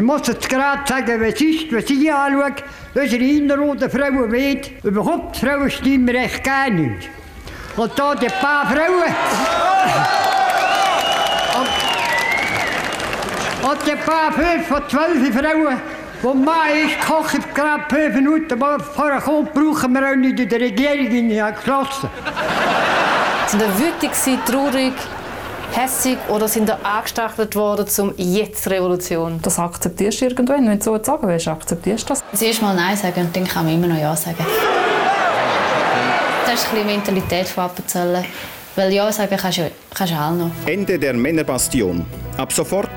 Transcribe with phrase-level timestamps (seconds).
[0.00, 2.54] Ich muss jetzt gerade sagen, was ist, was ich anschaue.
[2.94, 7.10] Unsere innerroten Frauen weht, überhaupt Frauenstimmrecht gar nicht.
[7.76, 9.14] Und da die paar Frauen.
[13.62, 15.76] Und, die paar fünf von zwölf Frauen,
[16.22, 20.48] wo Mann ist, kochen gerade fünf Minuten, aber vorher kommt, brauchen wir auch nicht in
[20.48, 22.08] der Regierung geschlossen.
[23.48, 24.12] Sind ihr wütig,
[24.46, 24.94] traurig,
[25.72, 29.40] hässig oder sind ihr angestachelt worden zum Jetzt-Revolution?
[29.42, 30.68] Das akzeptierst du irgendwann.
[30.68, 32.24] Wenn du so sagen willst, akzeptierst du das.
[32.34, 34.44] Zuerst mal Nein sagen und dann kann man immer noch Ja sagen.
[36.46, 38.24] Das ist ein bisschen die Mentalität von Appenzellen.
[38.76, 40.50] Weil Ja sagen kannst du, kannst du auch noch.
[40.66, 42.06] Ende der Männerbastion.
[42.36, 42.88] Ab sofort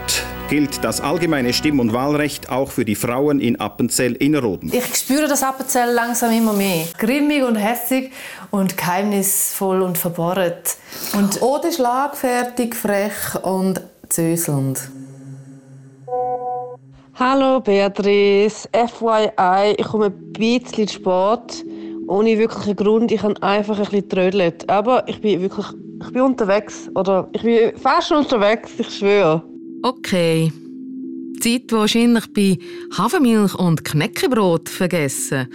[0.49, 4.71] gilt das allgemeine Stimm- und Wahlrecht auch für die Frauen in Appenzell-Innerrhoden.
[4.71, 6.85] Ich spüre das Appenzell langsam immer mehr.
[6.97, 8.11] Grimmig und hässig
[8.53, 10.53] und geheimnisvoll und verborgen.
[11.17, 14.79] Und oder schlagfertig, frech und zöselnd.
[17.15, 21.65] Hallo Beatrice, FYI, ich komme ein bisschen zu spät.
[22.07, 24.69] Ohne wirklichen Grund, ich habe einfach ein bisschen trödelt.
[24.69, 25.65] Aber ich bin wirklich,
[26.05, 26.89] ich bin unterwegs.
[26.93, 29.43] Oder ich bin fast unterwegs, ich schwöre.
[29.81, 30.53] Okay.
[31.39, 32.59] Zeit wahrscheinlich bei
[32.95, 35.47] Hafermilch und Knäckebrot vergessen.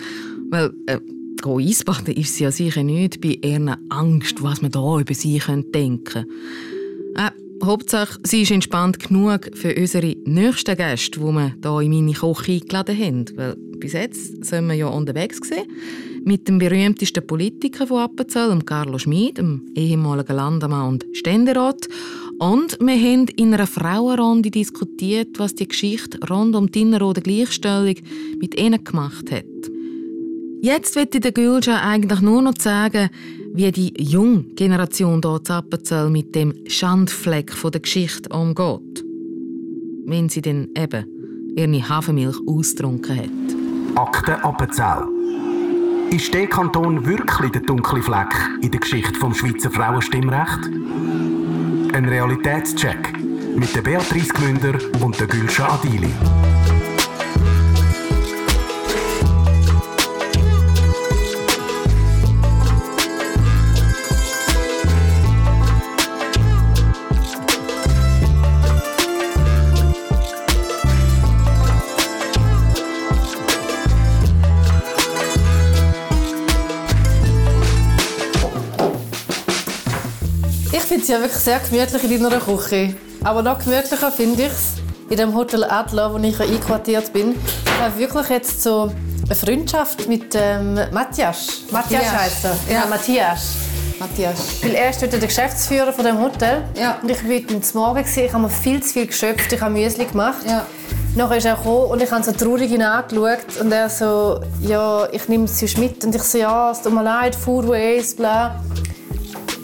[0.50, 0.98] Weil, äh,
[1.46, 6.04] Eisbaden ist sie ja sicher nicht bei ihrer Angst, was man da über sie denken
[6.04, 6.26] könnte.
[7.14, 7.30] Äh,
[7.64, 12.52] Hauptsache, sie ist entspannt genug für unsere nächsten Gäste, die wir hier in meine Küche
[12.52, 13.24] eingeladen haben.
[13.36, 15.66] Weil bis jetzt sind wir ja unterwegs gewesen,
[16.24, 21.88] mit dem berühmtesten Politiker von Appenzell, Carlo Schmid, dem ehemaligen Landemann und Ständerat.
[22.38, 27.96] Und wir haben in einer Frauenrunde diskutiert, was die Geschichte rund um die Innerrhoden Gleichstellung
[28.40, 29.67] mit ihnen gemacht hat.
[30.60, 33.10] Jetzt wird der Gülscha eigentlich nur noch sagen,
[33.54, 39.04] wie die junge Generation hier in Appenzell mit dem Schandfleck von der Geschichte umgeht.
[40.06, 41.06] Wenn sie dann eben
[41.54, 43.96] ihre Hafermilch austrunken hat.
[43.96, 45.04] Akte Appenzell.
[46.10, 50.66] Ist der Kanton wirklich der dunkle Fleck in der Geschichte vom Schweizer Frauenstimmrecht?
[51.92, 53.12] Ein Realitätscheck
[53.56, 56.10] mit der Beatrice Gmünder und der Gülscha Adili.
[81.00, 82.94] Es ja wirklich sehr gemütlich in deiner Küche.
[83.22, 84.74] Aber noch gemütlicher finde ich es
[85.08, 87.34] in dem Hotel Adler, wo ich einquartiert bin.
[87.64, 88.90] Ich habe wirklich jetzt so
[89.24, 91.62] eine Freundschaft mit ähm, Matthias.
[91.70, 92.12] Matthias Matthias.
[92.12, 92.56] heisst er.
[92.68, 92.80] Ja.
[92.80, 93.56] Ja, Matthias.
[94.00, 94.62] Matthias.
[94.62, 96.64] Weil er ist dort der Geschäftsführer von dem Hotel.
[96.74, 96.98] Ja.
[97.00, 99.72] Und ich war heute zum Morgen, ich habe mir viel zu viel geschöpft, ich habe
[99.72, 100.44] Müsli gemacht.
[100.46, 100.66] Ja.
[101.14, 105.08] Nachher ist er gekommen und ich habe so traurig ihn angeschaut und er so, ja,
[105.12, 106.04] ich nehme es sonst mit.
[106.04, 108.62] Und ich so, ja, es tut mir leid, Food Waste, bla.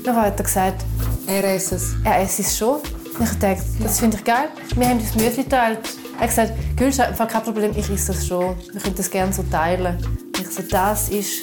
[0.05, 0.85] Nachher hat er gesagt,
[1.27, 1.95] Er isst es.
[2.05, 2.77] er isst es schon.
[3.19, 4.49] Und ich dachte, das finde ich geil.
[4.77, 5.79] Wir haben das Müsli geteilt.
[6.21, 6.31] Er hat
[6.77, 8.57] gesagt, einfach kein Problem, ich esse das schon.
[8.73, 9.97] Wir können das gerne so teilen.
[9.97, 11.43] Und ich so, das ist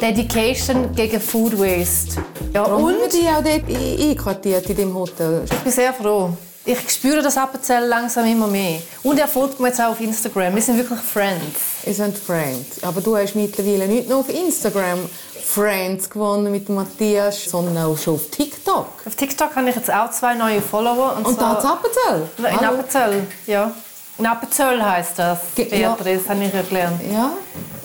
[0.00, 2.22] Dedication gegen Food Waste.
[2.54, 5.42] Ja, und haben wir die auch dort ein- einquartiert in dem Hotel?
[5.44, 6.30] ich bin sehr froh.
[6.70, 8.80] Ich spüre das Appenzell langsam immer mehr.
[9.02, 10.54] Und er folgt mir jetzt auch auf Instagram.
[10.54, 11.60] Wir sind wirklich Friends.
[11.86, 12.82] Ihr seid Friends.
[12.82, 14.98] Aber du hast mittlerweile nicht nur auf Instagram
[15.42, 18.86] Friends gewonnen mit Matthias, sondern auch schon auf TikTok.
[19.06, 21.16] Auf TikTok habe ich jetzt auch zwei neue Follower.
[21.16, 22.28] Und, Und da hat Appenzell.
[22.36, 22.74] In Hallo.
[22.78, 23.70] Appenzell, ja.
[24.18, 25.94] In Appenzell heisst das, Ge- ja.
[25.94, 27.00] Beatrice, habe ich ja gelernt.
[27.10, 27.30] Ja.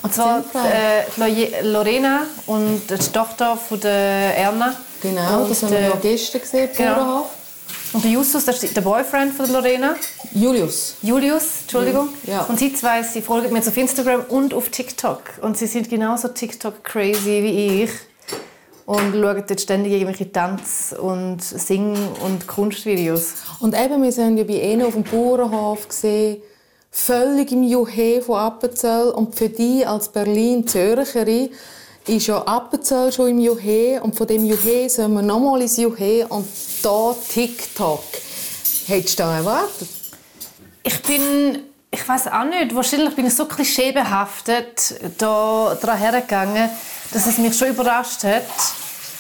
[0.02, 4.76] Und zwar äh, Lo- Lorena und die Tochter von der Erna.
[5.02, 6.96] Genau, und das haben wir ja gestern gesehen, Genau.
[6.96, 7.26] Bauernhof.
[7.94, 9.96] Und der Justus, das ist der Boyfriend von Lorena.
[10.34, 10.96] Julius.
[11.04, 12.10] Julius, Entschuldigung.
[12.26, 12.42] Ja.
[12.42, 15.22] Und sie zwei, sie folgen mir jetzt auf Instagram und auf TikTok.
[15.42, 17.92] Und sie sind genauso TikTok-crazy wie ich.
[18.88, 21.96] Und schauen dort ständig irgendwelche Tanz- und Sing-
[22.26, 23.34] und Kunstvideos.
[23.60, 26.42] Und eben, wir sind ja bei ihnen auf dem Bauernhof gesehen,
[26.90, 29.10] völlig im Juhe von Appenzell.
[29.10, 31.52] Und für die als Berlin-Zürcherin
[32.08, 34.02] ist ja Appenzell schon im Juhe.
[34.02, 36.28] Und von dem Juhe sollen wir nochmal ins Juhe.
[36.28, 36.48] Und
[36.82, 38.04] da TikTok.
[38.88, 39.88] Hättest du da erwartet?
[40.84, 46.70] Ich bin, ich weiß auch nicht, wahrscheinlich bin ich so klischeebehaftet da dran hergegangen,
[47.14, 48.44] dass es mich schon überrascht hat,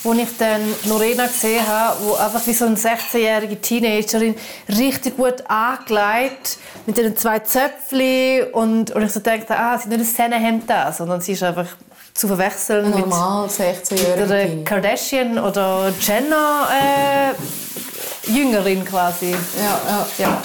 [0.03, 4.35] als ich dann Lorena gesehen habe, wo einfach wie so eine 16-jährige Teenagerin
[4.67, 9.97] richtig gut angelegt mit den zwei Zöpfchen und, und ich so dachte, ah, sie ist
[9.97, 11.67] nicht ein Sennenhemd sondern sie ist einfach
[12.13, 14.63] zu verwechseln mit, Normal, mit 16-jährige der.
[14.63, 19.31] Kardashian oder Jenner äh, Jüngerin quasi.
[19.31, 20.07] Ja, ja.
[20.17, 20.41] Ja.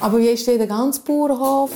[0.00, 1.70] Aber wie ist denn der ganze Bauernhof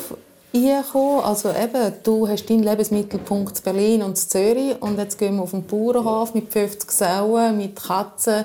[0.54, 1.24] eingekommen?
[1.24, 5.42] Also eben, du hast deinen Lebensmittelpunkt in Berlin und in Zürich und jetzt gehen wir
[5.42, 8.44] auf den Bauernhof mit 50 Sauen, mit Katzen.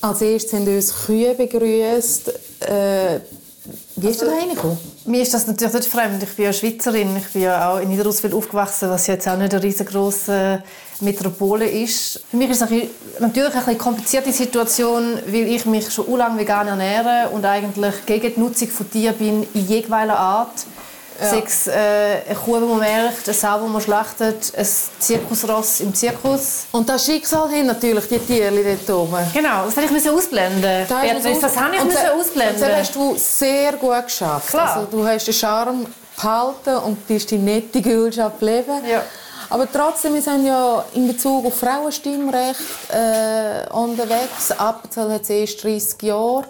[0.00, 2.28] Als erstes haben uns Kühe begrüßt.
[2.68, 3.20] Äh,
[3.96, 4.76] wie ist also, da reingekommen?
[5.06, 6.22] Mir ist das natürlich nicht fremd.
[6.22, 7.16] Ich bin ja Schweizerin.
[7.16, 10.62] Ich bin ja auch in Niederroswil aufgewachsen, was jetzt auch nicht eine riesengroße
[11.00, 12.24] Metropole ist.
[12.30, 12.70] Für mich ist es
[13.20, 18.40] natürlich eine komplizierte Situation, weil ich mich schon lange vegan ernähre und eigentlich gegen die
[18.40, 20.66] Nutzung von Tieren bin in jeglicher Art.
[21.20, 21.30] Ja.
[21.30, 24.66] Sechs äh, eine Kuh, die man merkt, eine Sau, die man schlachtet, ein
[24.98, 26.64] Zirkusross im Zirkus.
[26.72, 29.24] Und das Schicksal haben natürlich die Tiere dort oben.
[29.32, 33.14] Genau, das hätte ich ausblenden das, Beatrice, das habe ich müssen ausblenden Das hast du
[33.16, 34.48] sehr gut geschafft.
[34.48, 34.76] Klar.
[34.76, 35.86] Also, du hast den Charme
[36.16, 38.82] behalten und bist die nette Gülschaft geblieben.
[38.90, 39.02] Ja.
[39.50, 42.58] Aber trotzdem, wir sind ja in Bezug auf Frauenstimmrecht
[42.90, 44.50] äh, unterwegs.
[44.56, 46.44] Appenzell hat es erst 30 Jahre.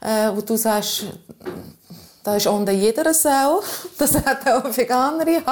[0.00, 1.06] Äh, wo du sagst,
[2.28, 3.62] da ist unter jeder Sau.
[3.98, 5.42] Das hat auch eine Veganerin.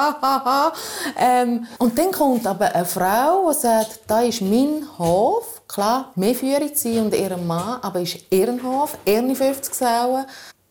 [1.17, 5.61] ähm, und dann kommt aber eine Frau, die sagt, da ist mein Hof.
[5.67, 10.25] Klar, wir führen sie und ihren Mann, aber ist ihren Hof, ihre 50 Sauen.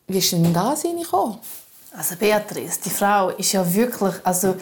[0.07, 1.37] Wie ist denn das reingekommen?
[1.95, 4.55] Also Beatrice, die Frau ist ja wirklich also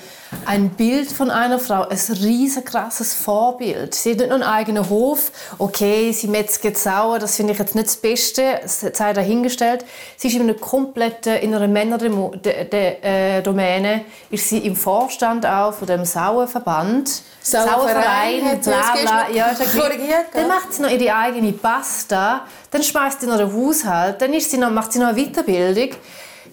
[0.46, 3.96] ein Bild von einer Frau, ein riesenkrasses Vorbild.
[3.96, 7.74] Sie hat nicht nur einen eigenen Hof, okay, sie metzget sauer, das finde ich jetzt
[7.74, 9.86] nicht das Beste, das sei dahingestellt.
[10.16, 16.06] Sie ist in einer kompletten, in einer Männerdomäne, ist sie im Vorstand auch von dem
[16.06, 17.24] Sauerverband.
[17.42, 19.30] Sauerverein, bla bla.
[19.34, 20.28] Ja, korrigiert.
[20.32, 24.52] Dann macht sie noch ihre eigene Pasta, dann schmeißt sie noch den Haushalt, dann ist
[24.52, 25.90] sie noch, macht sie noch eine Weiterbildung.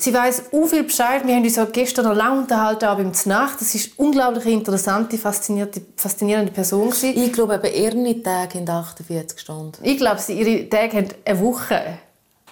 [0.03, 1.25] Sie weiß so viel Bescheid.
[1.25, 3.61] Wir haben uns gestern noch lange unterhalten, auch beim Nacht.
[3.61, 6.91] Das ist eine unglaublich interessante, faszinierende, faszinierende Person.
[6.91, 7.23] Gewesen.
[7.23, 9.79] Ich glaube, eben ihre Tage haben 48 Stunden.
[9.81, 11.81] Ich glaube, ihre Tage haben eine Woche.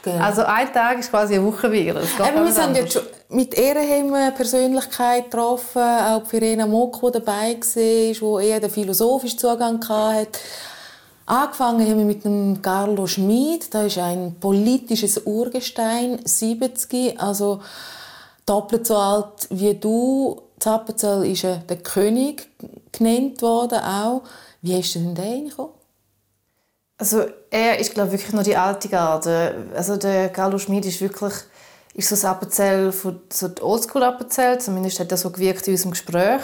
[0.05, 0.25] Genau.
[0.25, 2.01] Also ein Tag ist quasi eine Woche wieder.
[2.01, 7.19] Eben, wir sind jetzt schon mit ihr haben wir Persönlichkeit getroffen, auch Irena Mock, die
[7.19, 10.39] dabei war, die eher den philosophischen Zugang hatte.
[11.31, 17.61] Angefangen haben wir mit dem Carlo Schmid, das ist ein politisches Urgestein, 70, also
[18.45, 20.43] doppelt so alt wie du.
[20.59, 22.51] Zappenzell ist er der König
[22.91, 24.23] genannt worden auch.
[24.61, 25.71] Wie hast du denn da reingekommen?
[26.99, 29.69] Also er ist glaube wirklich nur die alte Garde.
[29.77, 31.35] Also der Carlo Schmid ist wirklich
[31.95, 35.93] ist so das Appenzell von so Oldschool Appenzell, zumindest hat er so gewirkt in unserem
[35.93, 36.43] Gespräch.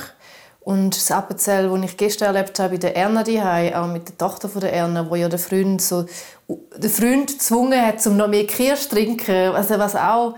[0.66, 4.18] Und das Appenzell, das ich gestern erlebt habe, bei der Erna daheim, auch mit der
[4.18, 6.06] Tochter von der Erna, wo ja der Freund so
[6.48, 10.34] der Freund gezwungen hat, um noch mehr Kirsch zu trinken, also was auch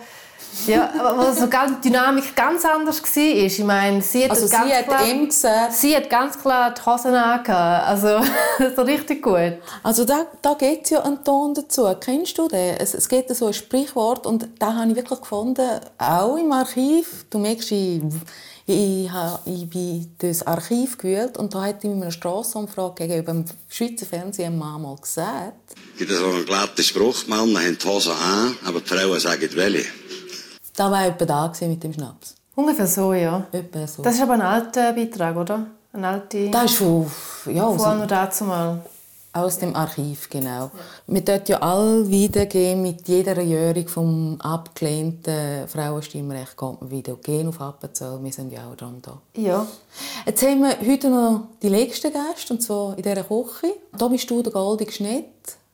[0.66, 3.22] ja, was so ganz Dynamik ganz anders war.
[3.22, 5.72] Ich meine, sie hat, also ganz sie hat klar, ihm gesagt.
[5.72, 7.86] Sie hat ganz klar die Hosen angehabt.
[7.86, 8.20] Also,
[8.76, 9.54] so richtig gut.
[9.82, 11.86] Also da, da gibt es ja einen Ton dazu.
[12.00, 12.76] Kennst du den?
[12.76, 17.24] Es, es gibt so ein Sprichwort und da habe ich wirklich gefunden, auch im Archiv.
[17.30, 18.02] Du merkst, ich
[18.68, 23.44] ich, habe, ich bin das Archiv gewählt und da hat ihm eine Strassenumfrage gegenüber dem
[23.68, 25.74] Schweizer Fernsehen mal gesagt.
[25.94, 29.48] Es gibt so einen glatten Spruch, Männer haben die Hose an, aber die Frauen sagen
[29.54, 29.86] welche.
[30.76, 32.34] Da war jemand da mit dem Schnaps.
[32.54, 33.46] Ungefähr so, ja.
[33.52, 34.02] Etwa so.
[34.02, 35.66] Das ist aber ein alter Beitrag, oder?
[35.94, 36.50] Ein alter...
[36.50, 37.10] Das ist von...
[37.46, 38.84] Ja, von also, dazu mal.
[39.32, 40.48] Aus dem Archiv, genau.
[40.48, 40.70] Ja.
[41.06, 47.48] Wir dort ja alle wiedergehen mit jeder Jährung vom abgelehnten Frauenstimmrecht kommt man wieder gehen
[47.48, 48.18] auf Appenzell.
[48.22, 49.20] Wir sind ja auch dran da.
[49.34, 49.66] Ja.
[50.24, 53.74] Jetzt haben wir heute noch die letzten Gäste, und zwar in dieser Küche.
[53.96, 55.26] Da bist du der goldige Schnitt.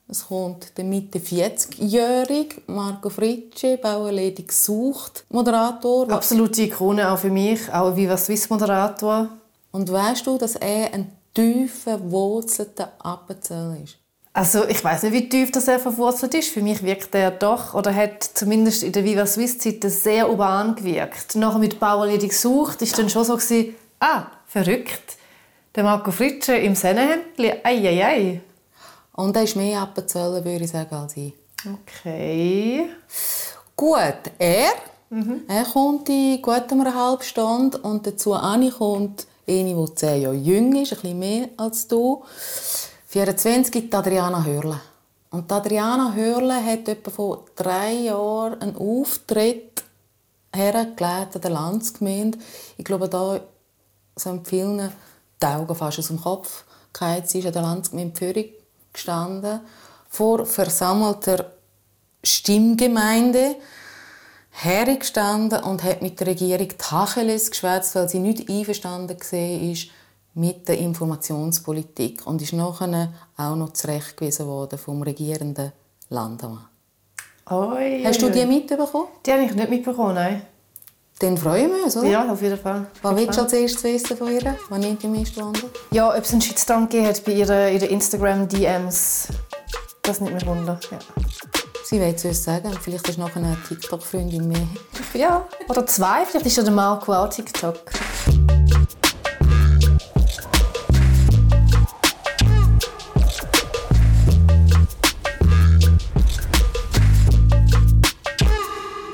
[0.08, 6.11] Es kommt der Mitte 40-jährige Marco Fritsche, Bauerledig gesucht, Moderator.
[6.11, 9.28] Absolute Ikone auch für mich, auch wie was Swiss Moderator.
[9.73, 13.98] Und weißt du, dass er ein tief verwurzelter Appenzell ist?
[14.32, 16.50] Also ich weiß nicht, wie tief das er verwurzelt ist.
[16.50, 20.74] Für mich wirkt er doch oder hat zumindest in der Viva Swiss Zeit sehr urban
[20.74, 21.36] gewirkt.
[21.36, 25.16] Nachher mit Bauerledig gesucht, ist dann schon so gewesen, ah verrückt,
[25.74, 28.40] der Marco Fritsche im Sennenhemdli, ei ei ei.
[29.12, 31.32] Und er ist mehr Appenzell, würde ich sagen, als ich.
[31.64, 32.88] Okay.
[33.76, 34.72] Gut, er,
[35.10, 35.42] mhm.
[35.46, 40.34] er kommt in gut einer halben Stunde und dazu Anni kommt eine, die zehn Jahre
[40.34, 42.24] jünger ist, ein bisschen mehr als du.
[43.08, 44.80] 24 die Adriana Hörle.
[45.30, 49.82] Und die Adriana Hörle hat etwa vor drei Jahren einen Auftritt
[50.54, 52.38] hergelegt an der Landsgemeinde.
[52.76, 53.40] Ich glaube, da
[54.16, 54.92] sind vielen
[55.42, 57.24] die Augen fast aus dem Kopf gefallen.
[57.26, 58.52] Sie ist an der Landsgemeinde Pfürich
[58.92, 59.60] gestanden,
[60.08, 61.52] vor versammelter
[62.22, 63.56] Stimmgemeinde
[64.54, 69.76] hergestanden und hat mit der Regierung Tacheles geschwätzt, weil sie nicht einverstanden war
[70.34, 75.73] mit der Informationspolitik und ist nachher auch noch zurechtgewiesen worden vom regierenden
[76.08, 76.66] Landemann.
[77.50, 79.08] Oi, Hast du die mitbekommen?
[79.26, 80.42] Die habe ich nicht mitbekommen, nein.
[81.18, 82.08] Dann freuen wir uns, oder?
[82.08, 82.87] Ja, auf jeden Fall.
[83.02, 84.56] Was willst du als erstes wissen von ihr?
[84.68, 85.61] Was nimmt die meiste Wunder?
[85.92, 89.28] Ja, ob es einen Shitstorm gegeben hat bei ihren, ihren Instagram-DMs,
[90.02, 90.80] das nimmt mich wunder.
[90.90, 90.99] Ja.
[91.84, 92.72] Sie will es uns sagen.
[92.80, 94.66] Vielleicht ist nachher eine TikTok-Freundin mehr.
[95.12, 96.24] ja, oder zwei.
[96.24, 97.76] Vielleicht ist ja der Marco auch TikTok.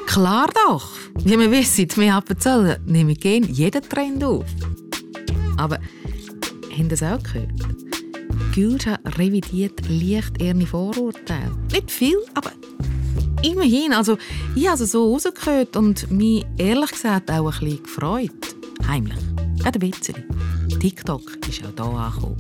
[0.07, 0.89] Klar doch.
[1.25, 4.45] Wie wir wissen, wir Appenzell nehmen gerne jeden Trend auf.
[5.57, 5.81] Aber
[6.79, 7.51] haben das auch gehört?
[8.55, 11.60] Gülscha revidiert leicht ihre Vorurteile.
[11.73, 12.51] Nicht viel, aber
[13.43, 13.93] immerhin.
[13.93, 14.19] Also,
[14.57, 18.31] ich habe es so rausgehört und mich ehrlich gesagt auch ein bisschen gefreut.
[18.89, 19.19] Heimlich.
[19.59, 20.25] Gerade ein bisschen.
[20.81, 22.37] TikTok ist auch hier angekommen.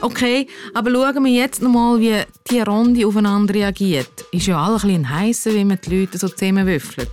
[0.00, 4.24] Okay, aber schauen wir jetzt noch mal, wie die Runde aufeinander reagiert.
[4.32, 7.10] Ist ja alle ein bisschen heißer, wie man die Leute so zusammenwürfelt.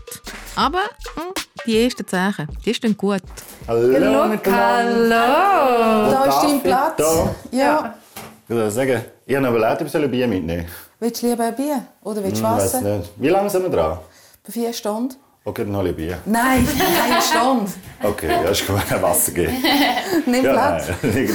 [0.55, 0.81] Aber
[1.15, 1.33] hm,
[1.65, 3.21] die ersten Zeichen, die stehen gut.
[3.67, 5.09] Hallo miteinander.
[5.09, 6.97] Da ist dein Platz.
[6.97, 7.35] Da.
[7.51, 7.95] Ja.
[8.43, 10.65] Ich würde sagen, ich habe noch überlegt, ob ich ein Bier mitnehmen
[11.01, 11.83] Willst du lieber ein Bier?
[12.03, 12.79] Oder willst du Hm, Wasser?
[12.81, 13.09] nicht.
[13.15, 13.97] Wie lange sind wir dran?
[14.45, 15.15] Bei vier Stunden?
[15.43, 16.19] Okay, dann hole ich Bier.
[16.25, 16.67] Nein,
[17.03, 17.71] eine Stunde.
[18.03, 19.57] Okay, ja, ist gut, ein Wasser geben.
[20.27, 20.85] Nimm ja, Platz.
[21.01, 21.29] Nein,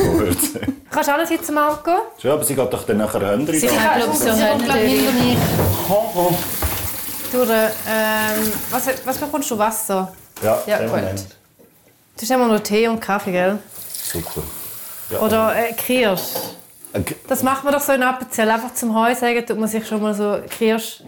[0.88, 1.90] Kannst du alles jetzt, Marco?
[2.22, 3.76] Schon, aber sie geht doch dann nachher Hände Sie rein.
[3.76, 5.36] kann, glaube so hinter mich.
[5.90, 6.30] Oh,
[7.32, 9.58] Durch, ähm, was, was bekommst du?
[9.58, 10.12] Wasser?
[10.44, 10.90] Ja, Ja, gut.
[10.90, 11.26] Moment.
[12.16, 13.58] Du hast immer noch Tee und Kaffee, gell?
[14.12, 14.42] Super.
[15.10, 15.18] Ja.
[15.22, 16.22] Oder äh, Kirsch.
[17.28, 18.50] Das macht man doch so in Appenzell.
[18.50, 21.02] Einfach zum Heu sagen, tut man sich schon mal so Kirsch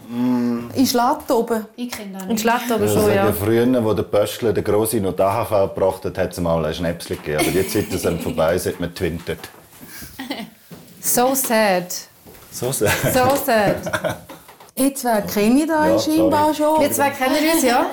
[0.75, 1.65] In Schlatt oben.
[1.75, 2.41] Ich kenne das in nicht.
[2.41, 3.33] Schlatt oder Ich so, würde ja.
[3.33, 6.73] Früher, wo der Pöstler der Grosse noch die AHV gebracht hat, hat es mal ein
[6.73, 7.39] Schnäpschen gegeben.
[7.39, 9.39] Aber die Zeiten sind vorbei, seit man twintet.
[11.01, 11.85] So sad.
[12.51, 12.91] So sehr.
[13.13, 14.17] So sad.
[14.75, 16.81] Ihr zwei kenne ich da Ja, scheinbar schon.
[16.81, 17.85] Wir zwei kennen uns, ja.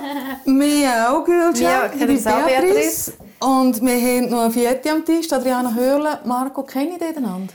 [0.45, 1.55] Wir auch, Gülcan.
[1.55, 3.13] Wir Ich bin uns auch, Beatrice.
[3.41, 6.21] Und wir haben noch eine vierte am Tisch, Adriana Hörle.
[6.25, 7.53] Marco, kennen die miteinander?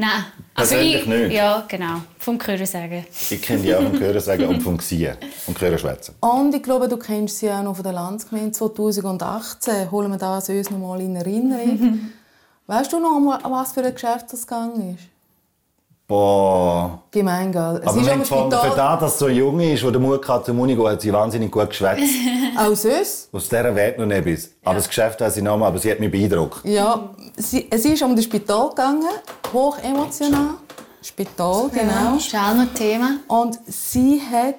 [0.00, 0.24] Nein.
[0.54, 1.32] Also Persönlich ich, nicht?
[1.32, 2.00] Ja, genau.
[2.18, 3.04] Vom Hören sagen.
[3.30, 5.16] Ich kenne die auch vom Hören sagen und vom Gesehen.
[5.46, 6.14] Und Hören schwätzen.
[6.20, 9.90] Und ich glaube, du kennst sie auch noch von der Landsgemeinde 2018.
[9.90, 12.12] Holen wir das uns noch mal in Erinnerung.
[12.66, 15.04] weißt du noch, was für ein Geschäft das gegangen ist?
[16.10, 17.04] Boah.
[17.12, 17.80] Gemein, gell?
[17.82, 20.44] Es Aber ist wenn von, für das, dass so jung ist, der den Mut hat
[20.44, 22.02] zum Uni gehen, hat sie wahnsinnig gut geschwätzt.
[22.58, 23.32] Auch sonst?
[23.32, 24.50] Aus dieser Welt noch nicht bis.
[24.64, 26.64] Aber das Geschäft hat sie noch mal, aber sie hat mich beeindruckt.
[26.64, 29.06] Ja, sie, es ist um das Spital gegangen,
[29.52, 30.54] hoch emotional.
[31.00, 32.14] Spital, genau.
[32.16, 33.20] Das ist auch noch Thema.
[33.28, 34.56] Und sie hat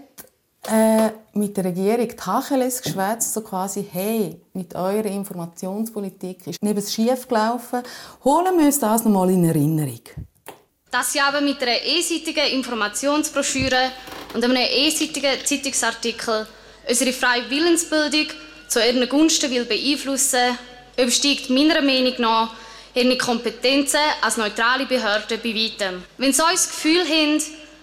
[0.72, 7.28] äh, mit der Regierung Tacheles geschwätzt, so quasi, hey, mit eurer Informationspolitik ist neben schief
[7.28, 7.82] gelaufen.
[8.24, 10.00] Holen wir uns das noch mal in Erinnerung.
[10.92, 13.92] Dass sie aber mit einer einseitigen Informationsbroschüre
[14.34, 16.46] und einem einseitigen Zeitungsartikel
[16.88, 18.28] unsere freie Willensbildung
[18.68, 20.58] zu ihren Gunsten will beeinflussen,
[20.98, 22.54] übersteigt meiner Meinung nach
[22.94, 26.04] ihre Kompetenzen als neutrale Behörde bei weitem.
[26.18, 27.42] Wenn sie das Gefühl haben,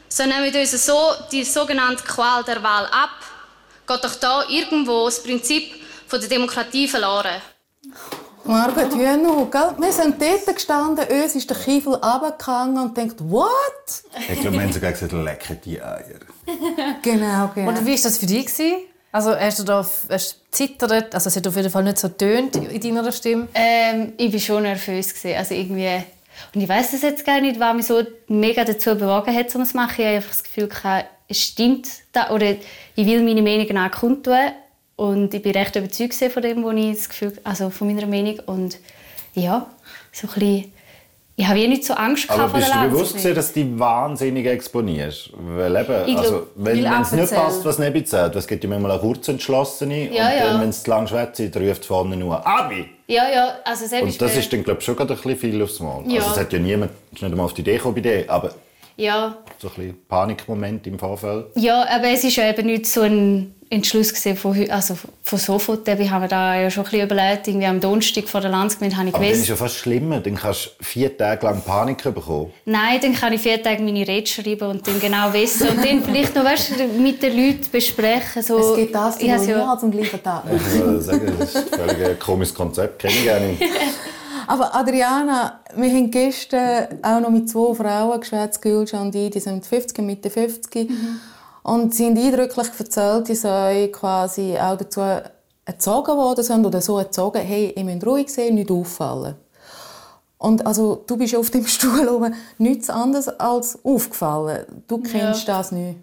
[0.09, 3.11] so nehmen wir uns so die sogenannte Qual der Wahl ab,
[3.87, 5.75] geht doch da irgendwo das Prinzip
[6.07, 7.41] von der Demokratie verloren.
[8.49, 9.75] Margot gell?
[9.79, 13.53] wir sind dort gestanden, uns ist der Kiefel runtergegangen und denkt, what?
[14.29, 16.21] Ich glaube, wir haben sogar gesagt, lecker die Eier.
[17.03, 17.69] Genau, genau.
[17.69, 18.47] Und wie war das für dich?
[18.47, 18.79] gewesen?
[19.13, 21.15] Also hast du da hast zittert?
[21.15, 23.49] Also es hat auf jeden Fall nicht so tönt in deiner Stimme.
[23.55, 25.15] Ähm, ich war schon nervös.
[25.15, 25.37] Gewesen.
[25.37, 26.03] Also irgendwie...
[26.55, 29.63] Und ich weiß es jetzt gar nicht, was mich so mega dazu bewogen hat, um
[29.63, 29.95] es zu machen.
[29.99, 30.69] Ich habe einfach das Gefühl,
[31.29, 31.89] es stimmt.
[32.13, 32.53] Da, oder
[32.95, 34.53] ich will meine Meinung auch kundtun.
[34.99, 38.41] Und ich bin recht überzeugt von dem, was ich das Gefühl, also von meiner Meinung.
[38.47, 38.79] Und
[39.33, 39.69] ja,
[40.11, 40.73] so ein bisschen,
[41.37, 43.63] ich habe eh nicht so Angst Aber gehabt vor bist du bewusst gewesen, dass du
[43.65, 45.31] dich wahnsinnig exponierst?
[45.35, 48.71] Weil eben, Ich glaub, also, wenn es nicht passt, was nicht erzählt, es gibt ja
[48.71, 50.13] manchmal auch Kurzentschlossene.
[50.13, 50.61] Ja, und ja.
[50.63, 54.37] wenn es zu lang schwätzt, ruft vorne nur «Abi!» Ja, ja, also selbst Und das
[54.37, 56.03] ist dann, glaube ich, schon gerade ein bisschen viel aufs Mal.
[56.09, 56.23] Ja.
[56.23, 58.51] Also es hat ja niemand, ist nicht einmal auf die Idee gekommen bei dir, aber
[58.99, 61.47] Ja, so ein bisschen Panikmoment im Vorfeld.
[61.55, 65.87] Ja, aber es ist ja eben nicht so ein Entschluss gewesen von, also von sofort.
[65.87, 67.47] Ich habe mir da ja schon ein bisschen überlegt.
[67.47, 70.19] Irgendwie am Donnerstag vor der Landsgemeinde habe ich Aber dann ist gewusst, ja fast schlimmer,
[70.21, 72.51] dann kannst du vier Tage lang Panik bekommen.
[72.65, 75.69] nein, dann kann ich vier Tage meine Rede schreiben und dann genau wissen.
[75.69, 78.43] Und dann vielleicht noch weißt, mit den Leuten besprechen.
[78.43, 80.43] So, Es gibt das, die Ich habe wollen ja- als am gleichen Tag.
[80.53, 83.57] Ich würde sagen, das ist ein völlig komisches Konzept, kenne ich gerne.
[84.49, 89.41] Aber Adriana, wir haben gestern auch noch mit zwei Frauen geschwätzt, Gülcan und ich, die
[89.41, 90.91] sind 50, Mitte 50.
[91.65, 95.03] Und sie haben eindrücklich erzählt, dass sie quasi auch dazu
[95.67, 99.35] erzogen worden sind oder so erzogen, hey, ihr müsst ruhig sein, nicht auffallen.
[100.39, 104.65] Und also, du bist auf dem Stuhl oben nichts anderes als aufgefallen.
[104.87, 105.99] Du kennst das nicht.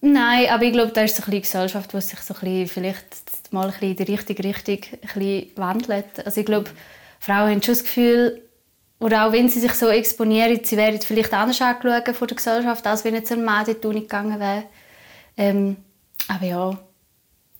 [0.00, 2.40] Nein, aber ich glaube, da ist so ein bisschen die Gesellschaft, die sich so ein
[2.40, 3.06] bisschen, vielleicht
[3.50, 6.24] mal ein bisschen in die richtige Richtung ein bisschen wandelt.
[6.24, 6.70] Also ich glaube,
[7.24, 8.42] Frauen haben schon das Gefühl,
[9.00, 12.86] oder auch wenn sie sich so exponieren, sie werden vielleicht anders angeschaut von der Gesellschaft,
[12.86, 14.64] als wenn jetzt ein Mann in die Uni gegangen wäre.
[15.36, 15.76] Ähm,
[16.28, 16.78] aber ja,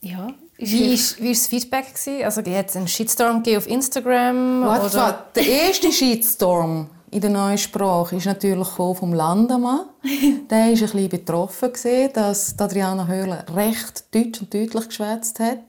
[0.03, 0.29] ja.
[0.59, 1.95] Wie ist, wie ist das Feedback?
[1.95, 2.25] Gewesen?
[2.25, 4.63] Also, hat es einen Shitstorm auf Instagram?
[4.63, 5.27] Warte, oder?
[5.35, 9.87] Der erste Shitstorm in der neuen Sprache ist natürlich vom Landemann.
[10.51, 15.61] der war ein bisschen betroffen, gewesen, dass Adriana Höhler recht deutsch und deutlich geschwätzt hat.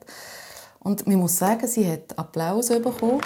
[0.85, 3.19] Und man muss sagen, sie hat Applaus bekommen.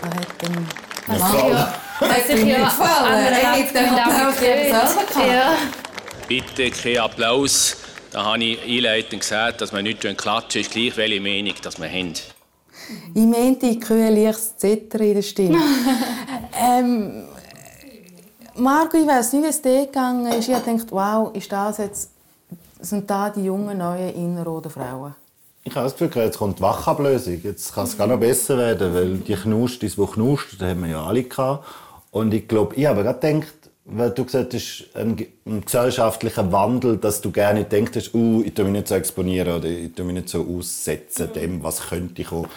[0.00, 0.66] Da hat dann
[1.06, 1.68] Was Mann- sich ja-
[2.00, 3.24] Hat gefallen.
[3.24, 5.16] Er hat den Applaus selber gehabt.
[5.28, 5.54] Ja.
[6.26, 7.76] Bitte kein Applaus.
[8.10, 11.88] Da habe ich einleitend gesagt, dass wir nicht klatschen, ist gleich welche Meinung, dass wir
[11.88, 12.14] haben.
[13.14, 15.58] Ich meinte, ich höre leichtes Zittern in der Stimme.
[16.60, 17.26] ähm,
[18.56, 20.48] Marco, ich weiß nicht, wie es dir gegangen ist.
[20.48, 22.10] Ich habe gedacht, wow, ist das jetzt,
[22.80, 25.14] sind da die jungen, neuen Innerrhoden Frauen?
[25.66, 27.40] Ich habe das Gefühl, jetzt kommt die Wachablösung.
[27.42, 30.90] Jetzt kann es gar noch besser werden, weil die Knustis, die knust, die haben wir
[30.90, 31.66] ja alle gehabt.
[32.10, 33.54] Und ich glaube, ich habe gerade gedacht,
[33.86, 38.66] weil du gesagt hast, ein, ein gesellschaftlicher Wandel, dass du gerne denkst, uh, ich tue
[38.66, 42.48] mich nicht so exponieren oder ich tue mich nicht so aussetzen dem, was könnte kommen.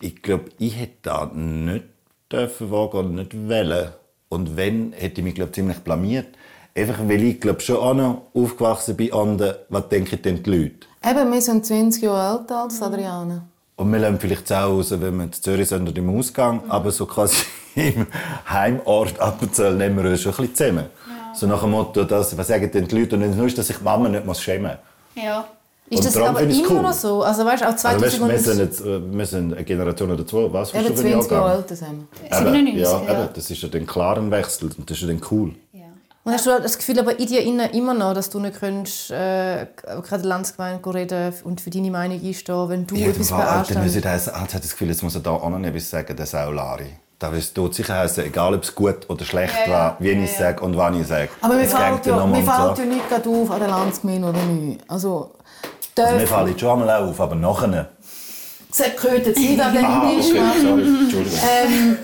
[0.00, 1.84] Ich glaube, ich hätte da nicht
[2.32, 3.90] dürfen wagen oder nicht wollen.
[4.30, 6.28] Und wenn, hätte ich mich glaub, ziemlich blamiert.
[6.76, 10.50] Einfach weil ich glaub, schon auch noch aufgewachsen bin an der, was denken denn die
[10.50, 10.86] Leute.
[11.08, 13.44] Eben, wir sind 20 Jahre älter als Adriana.
[13.76, 16.90] Und wir lernen vielleicht auch raus, wenn wir in Zürich sind oder im Ausgang, aber
[16.90, 17.44] so quasi
[17.76, 18.06] im
[18.48, 20.86] Heimort Appenzell nehmen wir uns schon ein bisschen zusammen.
[21.34, 23.76] So nach dem Motto, dass, was sagen denn die Leute, und nur ist, dass sich
[23.76, 24.78] die Mama nicht muss schämen
[25.14, 25.46] Ja.
[25.90, 26.82] Und Ist das aber immer cool.
[26.82, 27.22] noch so?
[27.22, 27.84] Also weißt, auch muss.
[27.84, 30.78] Also, weißt, 2000 wir, sind jetzt, äh, wir sind eine Generation oder zwei, was für
[30.78, 32.38] ein 20 Jahre älter sind wir.
[32.38, 33.24] Eben, 97, ja, ja.
[33.24, 35.54] Eben, das ist ja dann klar ein Wechsel und das ist ja dann cool.
[36.24, 39.10] Und hast du das Gefühl aber in dir innen immer noch, dass du nicht könntest,
[39.10, 39.66] äh,
[40.02, 43.96] gerade Landsgemeinde reden und für deine Meinung einstehen, wenn du etwas Dann muss beanstandest?
[43.96, 46.24] ich das, ah, hat das Gefühl, jetzt muss er da auch noch etwas sagen, der
[46.26, 46.96] Saulari.
[47.18, 49.78] Da wird es sicher heißen, egal ob es gut oder schlecht Ja, ja.
[49.78, 50.38] war, wie Ja, ich ja.
[50.38, 51.28] sage und wann ich sage.
[51.42, 52.82] Aber mir Es fällt, dann ja, noch mal mir fällt so.
[52.82, 54.80] ja nicht gerade auf an der Landsgemeinde oder nicht.
[54.90, 55.30] Also,
[55.98, 57.88] Also, mir fällt schon einmal auf, aber nachher.
[58.70, 60.26] Es gehört jetzt nicht an dem Ah, okay, Tisch.
[60.62, 61.38] sorry, Entschuldigung.
[61.64, 61.98] ähm,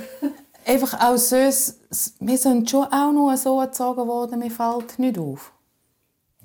[0.70, 4.98] einfach auch so, s- s- wir sind schon auch noch so erzogen worden, mir fällt
[4.98, 5.52] nicht auf.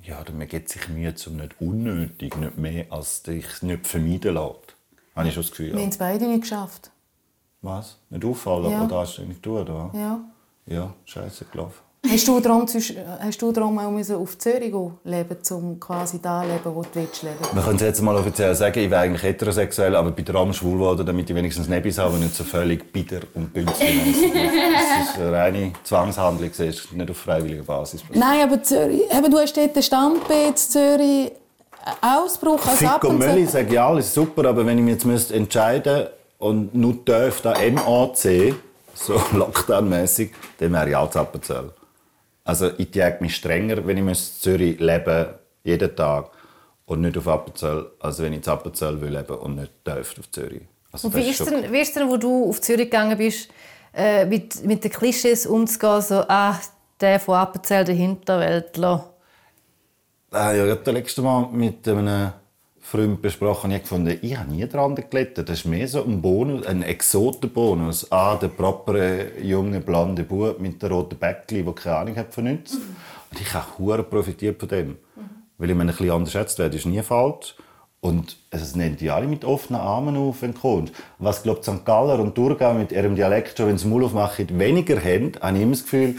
[0.02, 4.34] Ja, oder man gibt sich Mühe, um nicht unnötig, nicht mehr, als dich nicht vermeiden
[4.36, 4.76] lässt.
[5.16, 5.74] Habe ich schon das Gefühl.
[5.74, 6.92] Wir haben es beide nicht geschafft.
[7.62, 7.98] Was?
[8.10, 8.72] Nicht auffallen?
[8.72, 8.84] Ja.
[8.86, 9.92] Oder hast du nicht tun, oder?
[9.94, 10.20] Ja.
[10.68, 11.82] Ja, scheiße gelaufen.
[12.10, 16.48] Hast du darum, hast du darum auch müssen auf Zürich leben, um quasi da zu
[16.48, 17.36] leben, wo du willst leben?
[17.52, 20.74] Wir können es jetzt mal offiziell sagen, ich wäre eigentlich heterosexuell, aber bin daran schwul
[20.74, 23.96] geworden, damit ich wenigstens Nebis habe und nicht so völlig bitter und bünzlig.
[24.36, 28.04] Das ist eine reine Zwangshandlung, das ist nicht auf freiwilliger Basis.
[28.14, 31.32] Nein, aber Zürich, eben, du hast dort den Standbild Zürich äh,
[32.02, 36.08] Ausbruch als und Mölli sage ich alles super, aber wenn ich mich jetzt müsste entscheiden
[36.40, 38.56] und nur darf da MAC,
[38.94, 41.72] so Lockdown-mässig, dann wäre ich als Appenzell.
[42.46, 45.26] Also ich jäge mich strenger, wenn ich in Zürich leben
[45.64, 46.30] jeden Tag
[46.86, 50.32] und nicht auf Appenzell, als wenn ich in Appenzell will leben und nicht darf auf
[50.32, 50.62] Zürich.
[50.92, 53.50] Also Und wie ist, denn, wie ist denn, wo du auf Zürich gegangen bist,
[53.94, 56.60] äh, mit, mit den Klischees umzugehen, so, ah,
[57.02, 59.10] der von Appenzell, der Hinterwäldler.
[60.32, 62.32] Ah, ja, das letzte Mal mit einem
[62.88, 65.44] Freund besprochen, ich gefunden, ich habe nie daran gelitten.
[65.44, 68.12] Das ist mehr so ein Bonus, ein Exotenbonus.
[68.12, 72.44] Ah, der propere, junge, blonde Bub mit den roten Bäckchen, der keine Ahnung hat von
[72.44, 72.76] nichts.
[72.76, 74.98] Und ich habe hure profitiert von dem.
[75.58, 77.56] Weil ich meine, ein bisschen unterschätzt werde, ist nie falsch.
[78.02, 80.94] Und es nehmen die alle mit offenen Armen auf, wenn du kommst.
[81.18, 81.86] Was, glaube ich, St.
[81.86, 85.64] Galler und Thurgau mit ihrem Dialekt, schon wenn sie Maul aufmachen, weniger haben, habe ich
[85.64, 86.16] immer das Gefühl,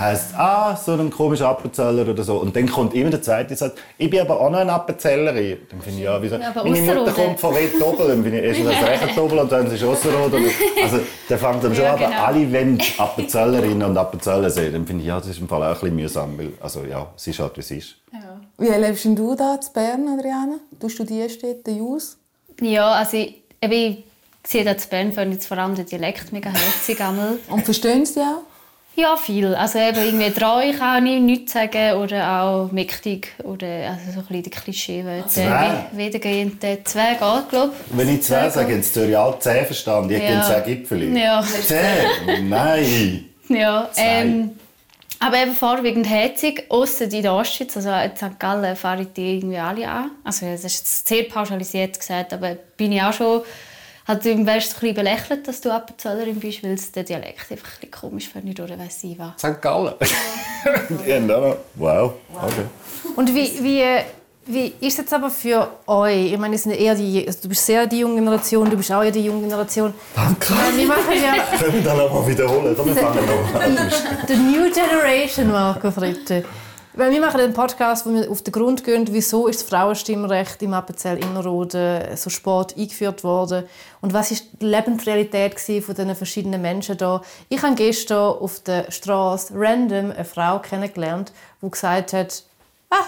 [0.00, 2.38] heisst, ah, so ein komischer Appenzeller oder so.
[2.38, 5.58] Und dann kommt immer der Zweite und sagt, ich bin aber auch noch ein Appenzellerin.
[5.70, 6.36] Dann finde ich, ja, wieso?
[6.36, 9.84] Ja, Meine Mutter kommt von Wettobel, dann bin ich erst als Rechentobel und dann ist
[9.84, 10.44] Ausserrhoden.
[10.82, 12.24] Also, dann fängt dann schon Ja, an, genau.
[12.24, 14.72] alle wollen Appenzellerinnen und Appenzeller sehen.
[14.72, 17.06] Dann finde ich, ja, das ist im Fall auch ein bisschen mühsam, weil, also ja,
[17.14, 17.96] es ist halt, wie es ist.
[18.58, 20.56] Wie lebst denn du da in Bern, Adriana?
[20.78, 22.16] Du studierst dort den Jus?
[22.60, 24.04] Ja, also ich, eben, ich
[24.46, 26.98] sehe da zu Bern vor allem den Dialekt mega herzig.
[27.48, 28.49] Und verstehen sie auch?
[29.00, 29.54] Ja, viel.
[29.54, 34.26] Also eben irgendwie treu kann ich nichts sagen oder auch mächtig oder also so ein
[34.26, 35.04] bisschen die Klischee.
[35.26, 35.86] Zwei?
[35.92, 37.96] Wiedergehend zwei geht, glaube ich.
[37.98, 38.76] Wenn ich zwei sage, gut.
[38.76, 40.10] in Zürich alle zehn verstanden.
[40.10, 40.42] Ich Ja.
[40.42, 41.16] zwei Gipfel.
[41.16, 41.42] Ja.
[41.42, 42.48] Zehn?
[42.48, 43.24] Nein!
[43.48, 44.50] Ja, ähm,
[45.18, 48.38] aber eben vorwiegend herzig, außer in der Ostschweiz, also in St.
[48.38, 50.10] Gallen fahre ich die irgendwie alle an.
[50.24, 53.42] Also das ist jetzt sehr pauschalisiert gesagt, aber bin ich auch schon,
[54.10, 57.80] halt, du ein bisschen belächelt, dass du Appenzellerin bist, weil es der Dialekt einfach ein
[57.80, 59.32] bisschen komisch findet oder weiss ich was.
[59.38, 59.60] St.
[59.60, 59.94] Gallen.
[61.06, 61.56] ja, no.
[61.76, 62.14] Wow.
[62.34, 62.64] Okay.
[63.16, 63.84] Und wie, wie,
[64.46, 66.32] Wie ist es jetzt aber für euch?
[66.32, 68.90] Ich meine, es sind eher die, also du bist sehr die junge Generation, du bist
[68.90, 69.94] auch eher die junge Generation.
[70.14, 70.54] Danke.
[70.54, 72.76] Weil Wir machen ja Können wir dann auch mal wiederholen?
[72.76, 73.90] Wir fangen noch an.
[74.26, 76.44] The New Generation, Marco Fritte.
[77.00, 80.60] Weil wir machen einen Podcast, wo wir auf den Grund gehen, wieso ist das Frauenstimmrecht
[80.60, 83.64] im Appenzell Innerrhoden so spät eingeführt worden
[84.02, 87.22] und was ist die Lebensrealität von diesen verschiedenen Menschen da.
[87.48, 91.32] Ich habe gestern auf der Straße random eine Frau kennengelernt,
[91.62, 92.42] die gesagt hat,
[92.90, 93.06] ah,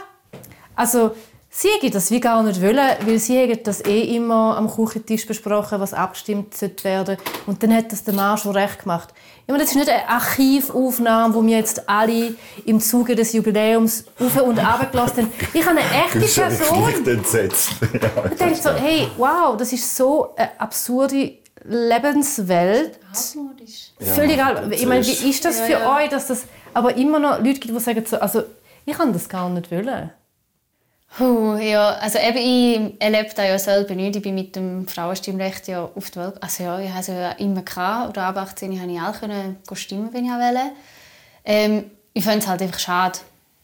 [0.75, 1.15] also
[1.55, 5.27] sie hätte das wie gar nicht wollen, weil sie hätte das eh immer am Küchentisch
[5.27, 7.17] besprochen, was abgestimmt sollte werden.
[7.47, 9.11] Und dann hat das der Mann schon recht gemacht.
[9.45, 12.35] Ich meine, das ist nicht eine Archivaufnahme, wo wir jetzt alle
[12.65, 15.33] im Zuge des Jubiläums auf und ab gelassen haben.
[15.53, 16.85] Ich habe eine echte Ich bin Person.
[16.93, 17.71] schlicht entsetzt.
[17.93, 21.33] Ja, Ich denke so, hey, wow, das ist so eine absurde
[21.65, 22.99] Lebenswelt.
[24.01, 24.73] Ja, Völlig egal.
[24.73, 25.97] Ich meine, wie ist das Ja, für ja.
[25.97, 28.43] euch, dass das aber immer noch Leute gibt, die sagen so, also
[28.85, 30.11] ich kann das gar nicht wollen.
[31.17, 34.17] Puh, ja, also eben, ich erlebe das ja selber nicht.
[34.17, 36.43] Ich bin mit dem Frauenstimmrecht ja auf die Welt.
[36.43, 38.11] Also ja, ich habe es ja immer gehabt.
[38.11, 40.73] Oder ab 18 konnte ich auch stimmen, wenn ich wollte.
[41.45, 43.19] Ähm, ich finde es halt einfach schade,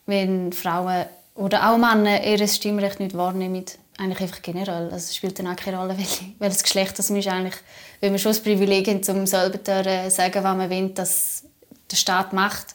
[0.04, 3.64] wenn Frauen oder auch Männer ihr Stimmrecht nicht wahrnehmen.
[3.96, 4.84] Eigentlich einfach generell.
[4.84, 5.96] Also es spielt dann auch keine Rolle,
[6.38, 7.28] welches Geschlecht das ist.
[7.28, 7.56] Eigentlich,
[8.00, 11.44] wenn man schon das Privileg hat, um selber zu sagen, was man will, dass
[11.90, 12.74] der Staat macht,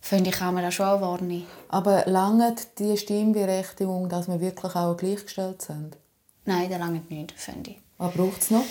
[0.00, 1.46] finde ich, kann man das schon auch wahrnehmen.
[1.68, 5.96] Aber langt die Stimmberechtigung, dass wir wirklich auch gleichgestellt sind?
[6.44, 7.78] Nein, das lange nicht, finde ich.
[7.98, 8.64] Was braucht es noch?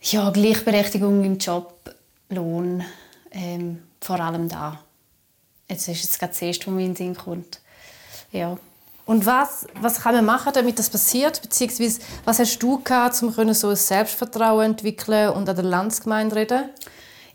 [0.00, 1.94] Ja, Gleichberechtigung im Job,
[2.28, 2.84] Lohn,
[3.30, 4.80] ähm, vor allem da.
[5.68, 7.60] Jetzt ist jetzt gerade das erste, was mir in den Sinn kommt.
[8.30, 8.58] Ja.
[9.06, 11.42] Und was, was kann man machen, damit das passiert?
[11.42, 16.36] Beziehungsweise, was hast du gehabt, um können so ein Selbstvertrauen entwickeln und an der Landsgemeinde
[16.36, 16.70] reden?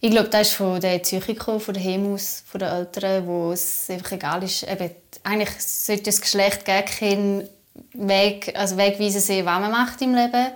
[0.01, 3.89] Ich glaube, das ist von der gekommen, von der Hemus, von den Eltern, wo es
[3.89, 4.63] einfach egal ist.
[4.63, 4.91] Eben,
[5.23, 7.47] eigentlich sollte das Geschlecht gar keinen
[7.93, 10.47] Weg, also wegweisen sehen, was man macht im Leben.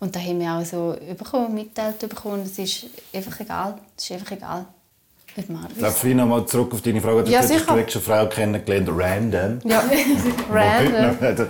[0.00, 2.42] Und da haben wir auch so bekommen, mitteilt bekommen.
[2.44, 3.78] Es ist einfach egal.
[3.96, 4.66] Es ist einfach egal.
[5.36, 7.24] Ich noch mal zurück auf deine Frage?
[7.24, 9.58] Du Ja, hast direkt schon Frau kennengelernt, random.
[9.64, 9.82] Ja,
[10.50, 11.48] random.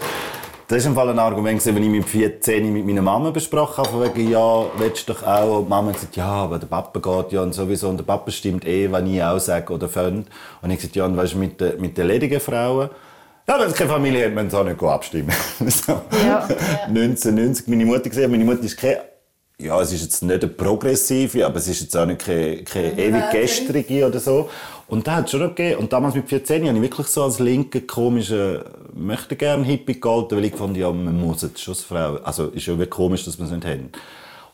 [0.71, 4.05] Das war im Fall ein Argument, wenn ich mit 14 mit meiner Mama besprochen habe,
[4.15, 5.59] wegen, ja, willst du doch auch.
[5.59, 7.89] Und die Mama hat gesagt, ja, aber der Papa geht ja und sowieso.
[7.89, 10.27] Und der Papa stimmt eh, wenn ich auch sage oder finde.
[10.63, 12.89] Und ich gesagt, ja, und weißt du, mit, den- mit den ledigen Frauen,
[13.49, 15.33] ja, wenn es keine Familie hat, sie auch nicht abstimmen.
[15.67, 16.01] so.
[16.25, 16.47] Ja.
[16.87, 18.31] 1990 meine Mutter gesehen.
[18.31, 19.01] Meine Mutter ist keine,
[19.61, 22.99] ja, es ist jetzt nicht eine progressive, aber es ist jetzt auch nicht keine, keine
[22.99, 24.49] ewig gestrige oder so.
[24.89, 25.81] Und da hat es schon noch gegeben.
[25.81, 30.37] Und damals mit 14 habe ich wirklich so als linke, komische, möchte gerne Hippie gehalten,
[30.37, 32.17] weil ich fand, ja, man muss jetzt schon als Frau.
[32.25, 33.91] Also, ist ja wirklich komisch, dass wir es nicht haben.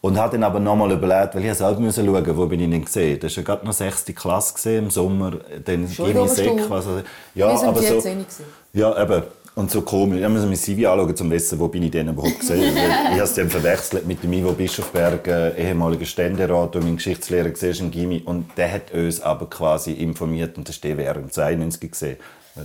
[0.02, 2.84] Und habe dann aber nochmal überlegt, weil ich selber müssen schauen, wo bin ich denn
[2.84, 3.18] gesehen.
[3.18, 4.04] Das war ja gerade noch 6.
[4.14, 5.32] Klasse gesehen, im Sommer,
[5.64, 6.64] dann eine Sek, Stunde.
[6.68, 7.02] was also,
[7.34, 8.44] ja, aber so, 14 gewesen.
[8.74, 9.22] ja, eben.
[9.58, 10.20] Und so komisch.
[10.20, 12.76] Ich muss mein CV anschauen, um zu wissen, wo bin ich denn überhaupt gesehen.
[12.76, 17.48] Ich habe es dann verwechselt mit dem Ivo Bischofberg, äh, ehemaliger Ständerat, der mein Geschichtslehrer
[17.48, 18.22] gesehen ist in Gimi.
[18.22, 22.16] Und der hat uns aber quasi informiert und das steht während 92 gesehen.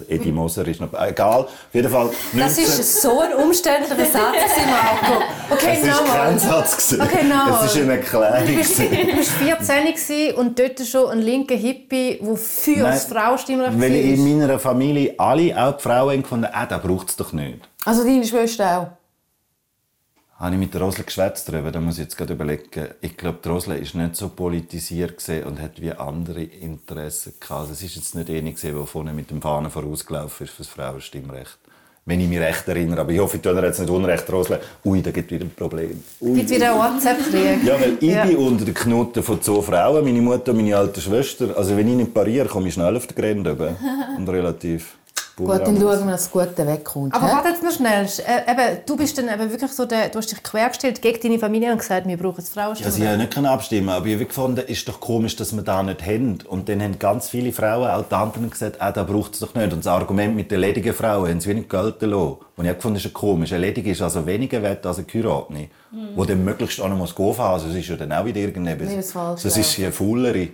[0.08, 0.90] Edi Moser ist noch...
[0.94, 2.10] Egal, auf jeden Fall...
[2.34, 4.14] Das 19 ist so ein umständlicher Satz,
[4.70, 5.24] Marco.
[5.50, 6.94] Okay, es war kein Satz.
[6.94, 7.66] Okay, nochmal.
[7.66, 8.48] Es war eine Erklärung.
[8.48, 13.80] Du bist 14 gewesen und dort schon ein linker Hippie, der für Nein, das Frauenstimmrecht
[13.80, 14.38] Weil in war.
[14.48, 17.60] meiner Familie alle, auch die Frauen, gefunden, ah, das braucht es doch nicht.
[17.86, 19.01] Also deine Schwester auch?
[20.42, 22.88] Habe ich mit der Rosle geschwätzt darüber, da muss ich jetzt gerade überlegen.
[23.00, 27.62] Ich glaube, die Rosle ist nicht so politisiert und hat wie andere Interessen gehabt.
[27.62, 30.64] Also Es ist jetzt nicht eine gewesen, die vorne mit dem Fahnen vorausgelaufen ist für
[30.64, 31.60] das Frauenstimmrecht.
[32.06, 33.02] Wenn ich mich recht erinnere.
[33.02, 34.60] Aber ich hoffe, ich tue jetzt nicht unrecht, Rosle.
[34.84, 36.04] Ui, da gibt wieder ein Problem.
[36.22, 36.34] Ui.
[36.40, 37.64] Gibt wieder einen WhatsApp-Krieg.
[37.64, 38.26] Ja, weil ich Ja.
[38.26, 41.56] bin unter den Knoten von zwei Frauen, meine Mutter und meine alte Schwester.
[41.56, 43.76] Also wenn ich nicht pariere, komme ich schnell auf den Grenze.
[44.18, 44.96] Und relativ...
[45.46, 47.14] Gut, dann schauen wir, dass das Gute wegkommt.
[47.14, 47.32] Aber hä?
[47.34, 48.06] warte jetzt noch schnell.
[48.06, 51.40] Äh, eben, du bist dann eben wirklich so der, du hast dich quergestellt gegen deine
[51.40, 54.26] Familie und gesagt, wir brauchen das Ja, sie haben nicht können abstimmen, aber ich habe
[54.26, 56.40] gefunden, es ist doch komisch, dass wir das nicht haben.
[56.48, 59.54] Und dann haben ganz viele Frauen, auch die anderen, gesagt, ah, da braucht es doch
[59.56, 59.72] nicht.
[59.74, 62.38] Und das Argument mit den ledigen Frauen haben sie wenig gelten lassen.
[62.58, 63.52] Und ich habe gefunden, das ist ja komisch.
[63.54, 66.10] Eine Ledige ist also weniger wert als eine Heiratende, Mhm.
[66.16, 67.40] wo dann möglichst auch noch mal gehen muss.
[67.40, 68.88] Also, das ist ja dann auch wieder irgendetwas.
[68.88, 69.62] Nee, das ist falsch, Das ja.
[69.62, 70.52] ist eine Faulerei.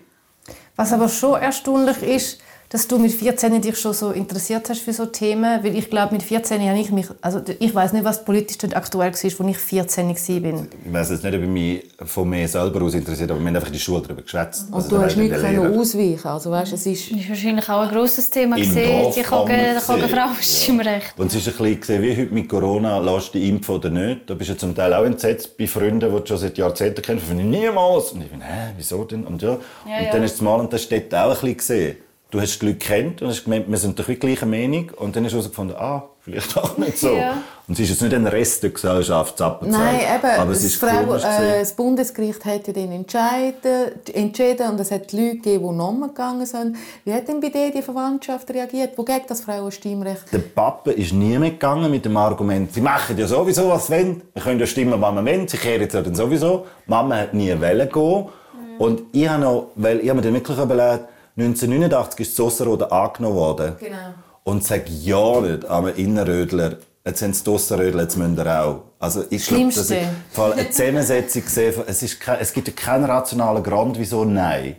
[0.76, 4.92] Was aber schon erstaunlich ist, dass du mit 14 dich schon so interessiert hast für
[4.92, 8.26] so Themen, weil ich glaube, mit 14 habe ich mich, also ich weiß nicht, was
[8.26, 10.14] politisch dort aktuell war, als ich 14 war.
[10.86, 13.56] Ich weiß jetzt nicht, ob ich mich von mir selber aus interessiert, aber wir haben
[13.56, 14.68] einfach in der Schule darüber geschwätzt.
[14.68, 16.28] Und Also, du hast nicht können ausweichen.
[16.28, 18.58] Also weißt, es ist Das ist wahrscheinlich auch ein grosses Thema.
[18.58, 19.02] Im Gesehen.
[19.02, 20.10] Dorf Die kann man Kogen sehen.
[20.10, 21.14] Frauenstimmrecht.
[21.18, 24.30] Und es ist ein bisschen gesehen, wie heute mit Corona, lässt du impfen oder nicht.
[24.30, 27.24] Da bist du zum Teil auch entsetzt bei Freunden, die du schon seit Jahrzehnten kennst.
[27.24, 28.12] Ich finde, niemals.
[28.12, 29.26] Und ich finde, hä, wieso denn?
[29.26, 29.56] Und ja, Ja,
[30.00, 30.12] und ja.
[30.12, 31.98] dann ist es mal, und das steht auch ein bisschen gesehen.
[32.32, 34.92] Du hast die Leute kennt und hast gemeint, wir sind doch die gleiche Meinung.
[34.98, 37.16] Und dann hast du herausgefunden, ah, vielleicht auch nicht so.
[37.16, 37.42] Ja.
[37.68, 39.80] Und es ist jetzt nicht ein Rest der Gesellschaft, Zappenzell.
[39.80, 43.92] Nein, eben, Aber es das, ist Frau, komisch äh, das Bundesgericht hat ja dann entschieden,
[44.14, 46.78] entschieden und es hat Leute gegeben, die nochmal gegangen sind.
[47.06, 51.14] Wie hat denn bei dir die Verwandtschaft reagiert, die gegen das Frauenstimmrecht Der Papa ist
[51.14, 54.22] nie mitgegangen mit dem Argument, sie machen ja sowieso, was sie wollen.
[54.34, 55.48] Wir können ja stimmen, wann wir wollen.
[55.48, 56.66] Sie kehren jetzt ja dann sowieso.
[56.86, 58.26] Mama hat nie wollen gehen.
[58.78, 61.06] Und ich habe noch, weil ich habe mir dann wirklich überlegt,
[61.38, 63.76] 1989 ist Sosserode angenommen worden.
[63.80, 64.14] Genau.
[64.44, 68.84] Und sag ja nicht am Innerrödler, jetzt haben sie die Ausserrödler, jetzt müssen wir auch.
[69.00, 70.10] Also ich glaube, das ist Schlimmste.
[70.32, 74.78] vor allem eine Zusammensetzung gesehen, es, ist es gibt ja keinen rationalen Grund, wieso nein.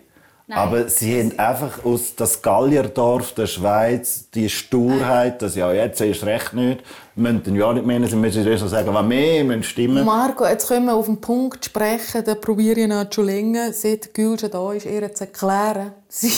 [0.50, 0.58] Nein.
[0.58, 6.24] Aber sie haben einfach aus das Gallierdorf der Schweiz die Sturheit, dass ja jetzt ist
[6.24, 6.80] recht nicht,
[7.16, 10.06] müssen dann ja nicht mehr, sie müssen erst noch sagen, was mehr, müssen stimmen.
[10.06, 14.14] Marco, jetzt können wir auf den Punkt sprechen, da probiere ich noch schon länger, seit
[14.14, 15.92] Gülscha da ist, ihr zu erklären.
[16.08, 16.32] Sie,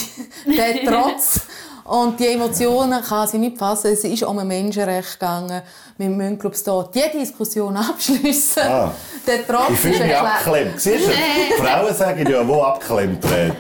[0.45, 1.43] der Trotz
[1.91, 3.93] und die Emotionen kann sie nicht fassen.
[3.93, 5.61] Es ist um ein Menschenrecht gegangen.
[5.99, 8.63] Wir müssen, glaube ich, hier die Diskussion abschließen.
[8.63, 8.95] Ah.
[9.27, 10.81] Der Trotz Ich fühle ist mich abgeklemmt.
[10.81, 11.11] Siehst du?
[11.63, 13.57] Frauen sagen ja, wo abgeklemmt wird.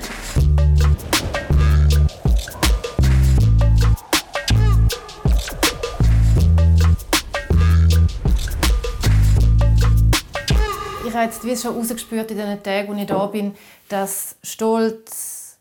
[11.11, 13.55] Ich habe jetzt wie schon rausgespürt in den Tagen, wo ich da bin,
[13.89, 15.57] dass Stolz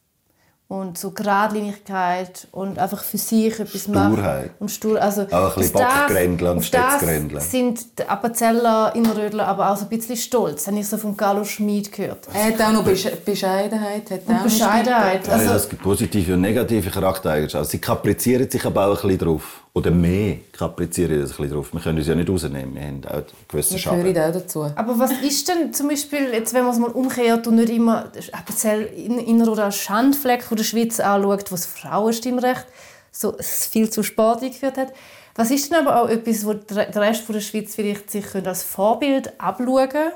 [0.67, 4.13] und so Geradlinigkeit und einfach für sich etwas machen.
[4.17, 4.51] Sturheit.
[4.59, 7.41] Und Stur, also Auch ein bisschen das- Bockgrändeln und das Stätzgrändeln.
[7.41, 10.67] sind die Appenzeller, Innerrödler aber auch so ein bisschen stolz.
[10.67, 12.27] Habe ich so von Carlo Schmid gehört.
[12.31, 14.11] Er hat auch noch Besch- Bescheidenheit.
[14.11, 15.23] Hat Und auch noch Bescheidenheit.
[15.23, 15.47] gespielt.
[15.49, 17.67] ja, es gibt positive und negative Charaktereigenschaften.
[17.71, 19.63] Sie kaprizieren sich aber auch ein bisschen drauf.
[19.73, 21.71] Oder mehr kaprizieren das ein bisschen drauf.
[21.73, 22.73] Wir können uns ja nicht rausnehmen.
[22.75, 24.03] Wir haben auch gewisse Das Schaden.
[24.13, 24.63] gehört auch dazu.
[24.75, 28.11] Aber was ist denn zum Beispiel, jetzt, wenn man es mal umkehrt und nicht immer
[28.31, 32.65] Appenzell in- Inner- oder als Schandfleck von der Schweiz anschaut, wo das Frauenstimmrecht
[33.11, 34.91] so viel zu Sport geführt hat.
[35.35, 38.25] Was ist denn aber auch etwas, wo der der Rest von der Schweiz vielleicht sich
[38.35, 40.11] als Vorbild abschauen könnte?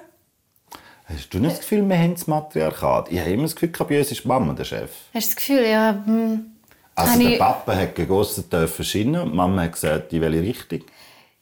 [1.05, 3.11] Hast du nicht das Gefühl, wir haben das Matriarchat?
[3.11, 4.89] Ich habe immer das Gefühl, uns ist die Mama der Chef.
[5.13, 6.45] Hast du das Gefühl, ja, hm,
[6.95, 10.81] Also der Papa hat gegossen dürfen schienen und die Mama hat gesagt, in welche Richtung.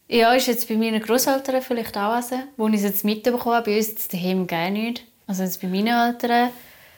[0.07, 3.69] ja, ist jetzt bei meinen Großeltern vielleicht auch so, wo ich es jetzt mitbekommen habe.
[3.71, 5.03] Bei uns jetzt daheim gar nicht.
[5.27, 6.49] Also jetzt bei meinen Eltern.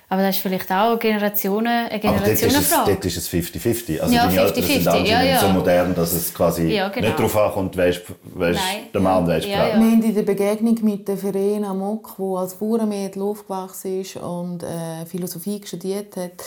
[0.10, 2.92] Aber das ist vielleicht auch Generationen, eine Aber dort ist, es, Generationenfrage.
[2.92, 4.00] dort ist es 50-50.
[4.00, 5.40] Also Ja, deine Eltern sind 50-50, anscheinend ja, ja.
[5.40, 7.08] so modern, dass es quasi Ja, genau.
[7.08, 8.02] nicht darauf ankommt, ist
[8.36, 8.58] Nein.
[8.94, 9.66] der Mann, wer ist die Ja.
[9.68, 14.62] Wir haben in der Begegnung mit der Verena Mock, die als Bauernmädel aufgewachsen ist und
[14.62, 16.44] äh, Philosophie studiert hat,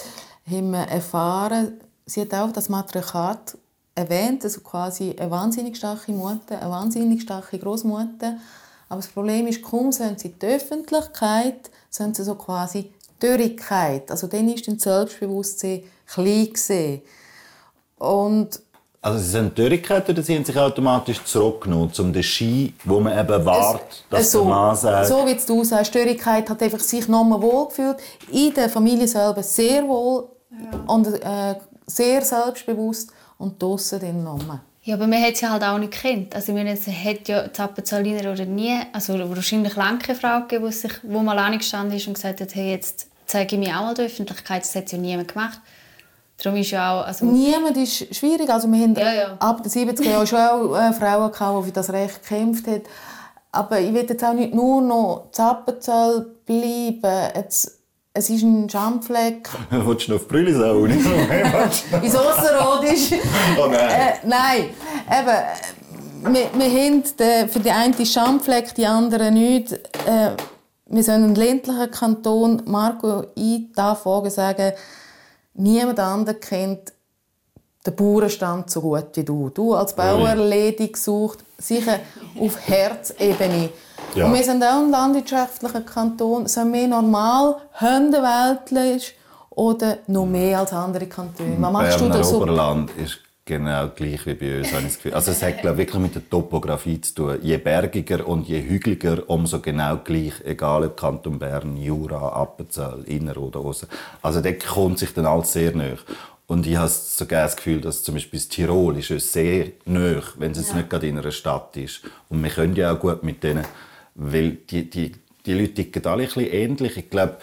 [0.49, 1.73] haben wir erfahren,
[2.07, 3.57] sie hat auch das Matriarchat
[3.93, 8.37] erwähnt, also quasi eine wahnsinnig starke Mutter, eine wahnsinnig starke Großmutter.
[8.89, 14.09] Aber das Problem ist, kaum sind sie in die Öffentlichkeit, sind sie so quasi Dörrigkeit.
[14.09, 17.01] Also dann ist das Selbstbewusstsein klein gesehen.
[17.97, 18.61] Und
[19.01, 23.17] Also sie sind Dörrigkeit oder sie haben sich automatisch zurückgenommen, um den Ski, wo man
[23.17, 27.07] eben wartet, dass so, der Mann sagt, so wie du sagst, Störigkeit hat einfach sich
[27.07, 27.97] nochmal wohlgefühlt.
[28.31, 30.29] In der Familie selber sehr wohl
[30.85, 31.55] und äh,
[31.87, 34.59] sehr selbstbewusst und draussen dann nochmal.
[34.83, 36.33] Ja, aber man hat sie halt auch nicht gekannt.
[36.35, 40.93] Also, man hat ja Zappenzaliner oder nie, also wahrscheinlich lange keine Frau gegeben, die, sich,
[41.03, 44.05] wo mal angestanden ist und gesagt hat, hey, jetzt zeige ich mich auch mal der
[44.05, 44.63] Öffentlichkeit.
[44.63, 45.59] Das hat ja niemand gemacht.
[46.41, 47.05] Darum ist ja auch...
[47.05, 48.49] Also, Niemand ist schwierig.
[48.49, 49.37] Also wir haben Ja, ja.
[49.39, 52.83] ab den 70er Jahren schon auch äh, Frauen gehabt, die für das Recht gekämpft haben.
[53.51, 57.31] Aber ich will jetzt auch nicht nur noch Zappenzell bleiben.
[57.35, 57.79] Jetzt,
[58.17, 59.47] es ist ein Schandfleck.
[59.69, 60.85] willst du noch auf Brüllisau?
[60.85, 63.11] Ins Ausserrhodisch.
[63.59, 63.89] Oh nein.
[63.89, 64.69] Äh, nein,
[65.11, 69.73] eben, äh, wir, wir haben den, für die einen Schandfleck, die anderen nicht.
[69.73, 70.31] Äh,
[70.87, 72.63] wir sind ein ländlicher Kanton.
[72.65, 74.73] Marco, ich darf sagen,
[75.53, 76.93] niemand anderes kennt
[77.85, 79.49] den Bauernstand so gut wie du.
[79.49, 81.99] Du als Bauer ledig gesucht, sicher
[82.39, 83.69] auf Herzebene.
[84.17, 84.25] Ja.
[84.25, 86.47] Und wir sind auch ein landwirtschaftlicher Kanton.
[86.47, 89.13] Sind wir normal Hundeweltlich
[89.51, 91.55] oder noch mehr als andere Kantone?
[91.59, 92.37] Was machst du Berner da so?
[92.37, 95.13] Oberland ist genau gleich wie bei uns, habe ich das Gefühl.
[95.13, 97.37] Also es hat glaub, wirklich mit der Topografie zu tun.
[97.43, 103.37] Je bergiger und je hügeliger, umso genau gleich, egal ob Kanton Bern, Jura, Appenzell, Inner
[103.37, 103.87] oder Aussen.
[104.23, 105.99] Also dort kommt sich dann alles sehr nahe.
[106.47, 110.23] Und ich habe sogar das Gefühl, dass zum Beispiel das Tirol ist uns sehr nahe,
[110.37, 112.01] wenn es jetzt nicht gerade in einer Stadt ist.
[112.29, 113.65] Und wir können ja auch gut mit denen,
[114.17, 115.13] weil die, die,
[115.45, 116.97] die Leute ticken alle ein bisschen ähnlich.
[116.97, 117.37] Ich glaube,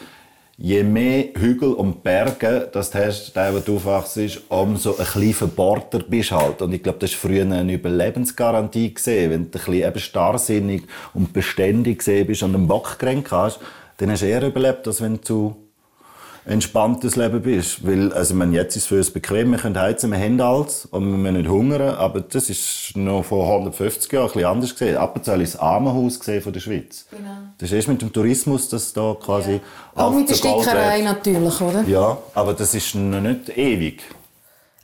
[0.57, 5.33] je mehr Hügel und Berge das du hast, der, wo du aufwachst, umso ein bisschen
[5.33, 6.61] verbohrter bist halt.
[6.61, 8.93] Und ich glaube, das war früher eine Überlebensgarantie.
[8.93, 9.31] Gewesen.
[9.31, 10.83] Wenn du ein bisschen eben starrsinnig
[11.15, 13.61] und beständig bist und einen Bock gerannt hast,
[13.97, 15.64] dann hast du eher überlebt, als wenn du
[16.47, 17.87] entspanntes Leben bist.
[17.87, 20.87] Weil, also, man, jetzt ist es für uns bequem, wir können heizen, wir haben alles
[20.87, 24.71] und wir müssen nicht hungern, aber das ist noch vor 150 Jahren ein bisschen anders
[24.73, 24.97] gesehen.
[24.97, 27.07] Appenzell ist das Armenhaus gesehen von der Schweiz.
[27.11, 27.31] Genau.
[27.59, 29.61] Das ist erst mit dem Tourismus, dass da quasi
[29.95, 31.83] Auch mit der Stickerei natürlich, oder?
[31.87, 34.03] Ja, aber das ist noch nicht ewig.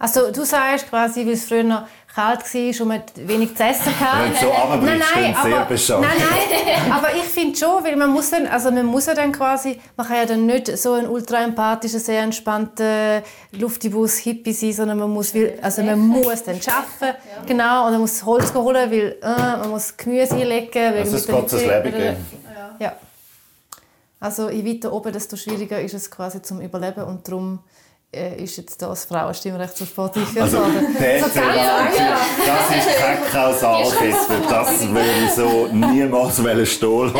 [0.02, 1.82] Also du sagst quasi, weil es früher noch
[2.14, 4.24] kalt war und man wenig zu essen hatte.
[4.24, 6.00] Wenn du so dann sehr aber, bescheuert.
[6.00, 9.30] nein, nein, aber ich finde schon, weil man muss dann, also man muss ja dann
[9.30, 14.98] quasi, man kann ja dann nicht so ein ultra empathischer, sehr entspannter Luftibus-Hippie sein, sondern
[14.98, 19.16] man muss, will, also man muss dann arbeiten, genau, und man muss Holz holen, weil
[19.22, 19.26] äh,
[19.58, 20.70] man muss Gemüse einlegen.
[20.94, 22.16] Weil Also es geht das der- Leben geben.
[22.78, 22.92] Ja.
[24.18, 27.58] Also je weiter oben, desto schwieriger ist es quasi zum Überleben und darum
[28.12, 30.58] ist jetzt das Frauenstimmrecht so sportlich Also,
[30.98, 34.48] der So das ist keine Kausalkette.
[34.48, 37.12] Das würde ich so niemals wollen stehlen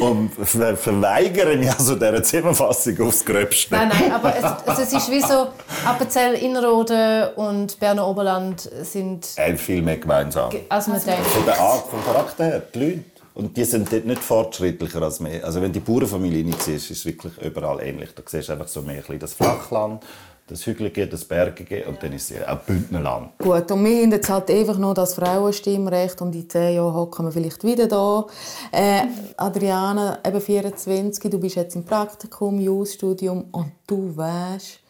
[0.00, 3.74] und ver- verweigern ja so dieser Zusammenfassung aufs Gröbste.
[3.74, 5.46] Nein, nein, aber es, also es ist wie so,
[5.86, 10.50] Appenzell, Innerrhoden und Berner Oberland sind, Haben viel mehr gemeinsam.
[10.68, 11.24] als man denkt.
[11.26, 13.04] Von der Art, vom Charakter her, die Leute.
[13.32, 15.42] Und die sind dort nicht fortschrittlicher als wir.
[15.44, 18.10] Also wenn die Bauernfamilie nicht siehst, ist es wirklich überall ähnlich.
[18.14, 20.04] Da siehst du einfach so mehr ein bisschen das Flachland,
[20.46, 23.38] das Hügelige, das Bergige und dann ist es auch Bündnerland.
[23.38, 27.26] Gut, und wir haben jetzt halt einfach noch das Frauenstimmrecht und in zehn Jahren hocken
[27.26, 28.26] wir vielleicht wieder da.
[28.70, 29.06] Äh,
[29.38, 34.80] Adriana, eben 24, du bist jetzt im Praktikum, Jus-Studium und du weißt,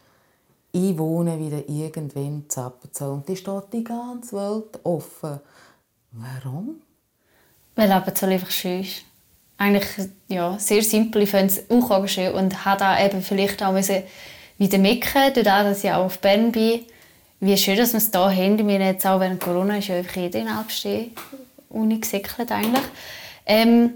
[0.73, 5.39] ich wohne wieder irgendwann in Zappenzell und da steht die ganze Welt offen.
[6.11, 6.81] Warum?
[7.77, 9.05] Weil Appenzell einfach schön ist.
[9.57, 11.23] Eigentlich ja, sehr simpel.
[11.23, 14.03] Ich finde es auch schön und habe da eben vielleicht auch müssen
[14.59, 16.81] wieder mecken, dadurch, dass ich auch auf Bern bin.
[17.41, 18.69] Wie schön, dass wir es hier haben.
[18.69, 21.11] Wir haben jetzt auch während Corona ist ja einfach jeder in Alpstee
[21.69, 22.01] Uni
[22.49, 22.83] eigentlich.
[23.47, 23.91] Ähm,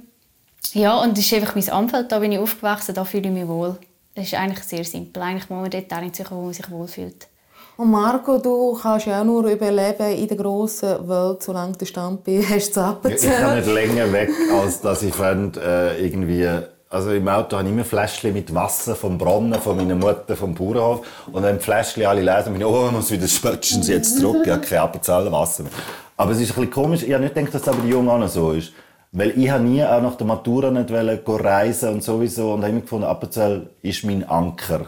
[0.72, 2.12] ja, und das ist einfach mein Umfeld.
[2.12, 3.76] Da bin ich aufgewachsen, da fühle ich mich wohl.
[4.14, 5.22] Das ist eigentlich sehr simpel.
[5.22, 7.28] Eigentlich muss man dort suchen, wo man sich wohlfühlt.
[7.76, 12.24] Und Marco, du kannst ja auch nur überleben in der grossen Welt, solange du Stand
[12.24, 16.48] bist, hast du Ja, Ich kann nicht länger weg, als dass ich fand, äh, irgendwie...
[16.90, 20.54] Also im Auto habe ich immer Fläschchen mit Wasser vom Brunnen, von meiner Mutter, vom
[20.54, 21.06] Bauernhof.
[21.30, 24.18] Und wenn die Fläschchen alle lesen, bin ich, oh, ich muss wieder spötschen sie jetzt
[24.18, 25.72] zurück, ich habe kein Appenzeller Wasser mehr.
[26.16, 28.08] Aber es ist ein bisschen komisch, ich habe nicht gedacht, dass das aber die Jungen
[28.08, 28.72] auch so ist.
[29.12, 32.80] Weil ich habe nie auch nach der Matura nicht reisen und sowieso und habe immer
[32.80, 34.86] gefunden, Appenzell ist mein Anker.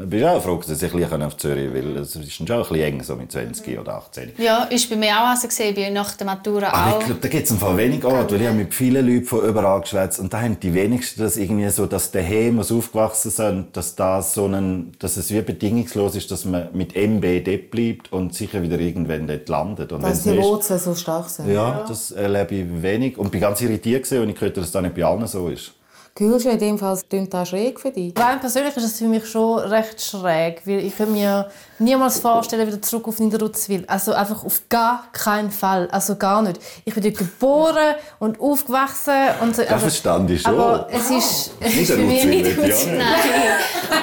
[0.00, 1.96] Ich bin auch froh, dass ich ein bisschen auf Zürich will.
[1.96, 4.32] Es ist schon ein bisschen eng, so mit 20 oder 18.
[4.38, 7.00] Ja, ist bei mir auch so gesehen, bin nach der Matura Aber auch.
[7.00, 9.24] ich glaube, da gibt es ein paar wenig Orte, weil ich habe mit vielen Leuten
[9.26, 12.74] von überall geschwätzt und da haben die wenigsten das irgendwie so, dass daheim, wo sie
[12.76, 17.44] aufgewachsen sind, dass das so ein, dass es wie bedingungslos ist, dass man mit MB
[17.44, 19.92] dort bleibt und sicher wieder irgendwann dort landet.
[19.92, 21.52] Und Dass die Wurzeln so stark sind.
[21.52, 24.82] ja, das erlebe ich wenig und bin ganz irritiert gewesen, und ich gehört, dass das
[24.82, 25.72] nicht bei allen so ist.
[26.18, 28.12] Fühlst du in dem Fall, klingt das schräg für dich?
[28.18, 32.66] Rein persönlich ist das für mich schon recht schräg, weil ich könnte mir niemals vorstellen,
[32.66, 33.84] wieder zurück auf Niederutzwil.
[33.86, 36.58] Also einfach auf gar keinen Fall, also gar nicht.
[36.84, 39.62] Ich bin dort geboren und aufgewachsen und so.
[39.62, 40.58] Das also- verstand ich schon.
[40.58, 43.04] Aber es ist, es ist für mich nicht auch nicht.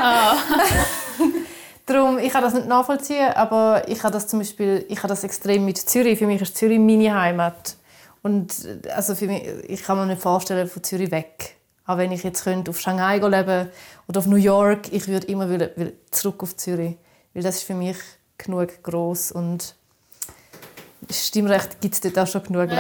[0.01, 0.38] Ah.
[1.86, 5.25] Darum, ich kann das nicht nachvollziehen, aber ich habe das zum Beispiel, ich habe das
[5.25, 6.17] extrem mit Zürich.
[6.17, 7.75] Für mich ist Zürich meine Heimat.
[8.23, 8.54] Und
[8.86, 11.54] äh, also für mich, ich kann mir nicht vorstellen, von Zürich weg.
[11.87, 13.69] Auch wenn ich jetzt könnte auf Shanghai leben
[14.07, 15.47] oder auf New York, ich würde immer
[16.11, 16.95] zurück auf Zürich.
[17.33, 17.97] Weil das ist für mich
[18.37, 19.75] genug groß und
[21.11, 22.69] Stimmrecht gibt es dort auch schon genug.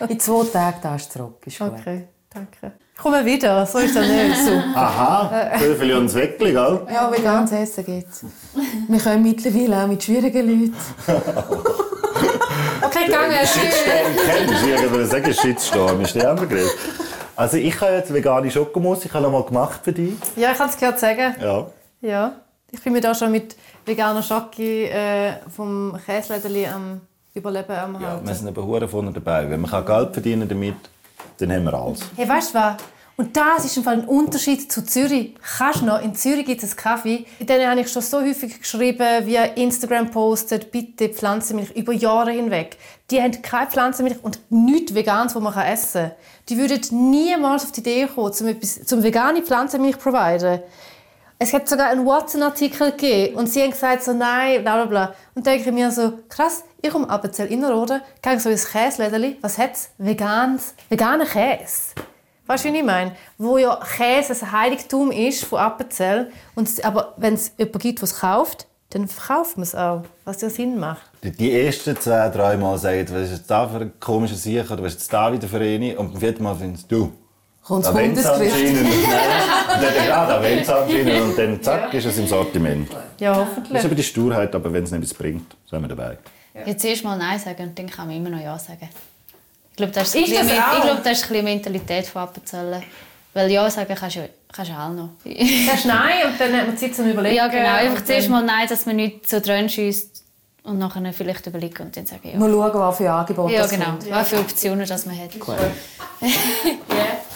[0.08, 1.42] In zwei Tagen da ist zurück.
[1.46, 1.72] Ist gut.
[1.72, 2.72] Okay, danke.
[2.94, 4.36] Ich komme wieder, so ist das nicht.
[4.44, 4.52] So.
[4.74, 6.86] Aha, Vögel und Weckli, gell?
[6.92, 8.24] Ja, veganes Essen geht's.
[8.88, 10.76] Wir können mittlerweile auch mit schwierigen Leuten.
[12.80, 13.36] Okay, gegangen.
[13.38, 14.74] Shitstorm kennst du?
[14.74, 17.07] Ich würde sagen, Shitstorm ist der andere Begriff.
[17.38, 20.14] Also ich habe jetzt vegane Schokomus, ich habe noch mal gemacht für dich.
[20.34, 21.36] Ja, ich kann es gerade sagen.
[21.40, 21.66] Ja.
[22.00, 22.32] Ja,
[22.72, 23.54] ich bin mir da schon mit
[23.86, 27.00] veganer Schoki äh, vom Käselädeli am
[27.34, 28.26] Überleben am Ja, Halten.
[28.26, 29.48] wir sind eben hure vorne dabei.
[29.48, 30.74] Wenn man Geld verdienen damit,
[31.38, 32.00] dann haben wir alles.
[32.16, 32.74] Hey, weißt du was?
[33.20, 35.34] Und das ist im Fall ein Unterschied zu Zürich.
[35.58, 37.26] Kannst noch, in Zürich gibt es einen Kaffee.
[37.40, 42.30] In denen habe ich schon so häufig geschrieben, via Instagram postet, bitte Pflanzenmilch, über Jahre
[42.30, 42.76] hinweg.
[43.10, 46.12] Die haben keine Pflanzenmilch und nichts Veganes, das man essen kann.
[46.48, 50.60] Die würden niemals auf die Idee kommen, zum, etwas, zum vegane Pflanzenmilch zu providen.
[51.40, 55.14] Es hat sogar einen Watson-Artikel gegeben und sie haben gesagt so, nein, bla bla bla.
[55.34, 59.38] Und da denke ich mir so, krass, ich komme Appenzell Innerrhoden, gehe so ins Käselädeli,
[59.40, 59.90] was hat es?
[59.98, 61.94] Veganes, veganer Käse.
[62.48, 63.12] Weißt du, wie ich meine?
[63.36, 66.32] Wo ja Käse ein Heiligtum ist von Appenzell.
[66.54, 70.40] Und, aber wenn es jemanden gibt, der es kauft, dann verkauft man es auch, was
[70.40, 71.02] ja Sinn macht.
[71.22, 74.82] Die ersten zwei, drei Mal sagen, was ist jetzt da für ein komischer Sieg oder
[74.82, 75.98] was ist jetzt da wieder für eine?
[75.98, 77.12] Und beim vierten Mal findest du,
[77.62, 78.46] Kommt das es nicht gerade,
[80.08, 82.88] da wenn es anscheinend und dann zack, ist es im Sortiment.
[83.20, 83.78] Ja, Das hoffentlich.
[83.78, 86.16] ist aber die Sturheit, aber wenn es nichts bringt, sind wir dabei.
[86.64, 88.88] Jetzt erst mal Nein sagen und dann kann man immer noch Ja sagen.
[89.78, 92.06] Ich glaube, das ist, Ist ein bisschen- das ich glaube, das ist ein bisschen Mentalität
[92.08, 92.82] von Appenzellen.
[93.32, 95.10] Weil Ja sagen kannst du, kannst du auch noch.
[95.24, 97.36] Sagst Nein und dann hat man Zeit zum Überlegen.
[97.36, 97.74] Ja, genau.
[97.74, 100.24] Einfach zuerst mal Nein, dass man nicht so dran schießt
[100.64, 102.36] und nachher vielleicht überlegen und dann sagen Ja.
[102.40, 103.84] Mal schauen, was für Angebote Ja, es genau.
[103.84, 104.10] kommt.
[104.10, 105.30] Was für Optionen das man hat.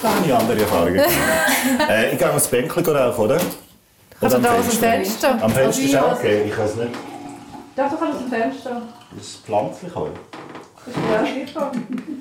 [0.01, 0.95] Da habe ich andere Erfahrungen.
[1.89, 3.39] äh, ich gehe ans Bänkchen rauchen, oder?
[4.19, 5.41] Also am da aus dem Fenster.
[5.41, 6.89] Am Fenster ist auch okay, ich weiß nicht.
[7.77, 8.81] Ja, du kannst aus dem Fenster.
[9.15, 10.09] Das ist pflanzlich auch.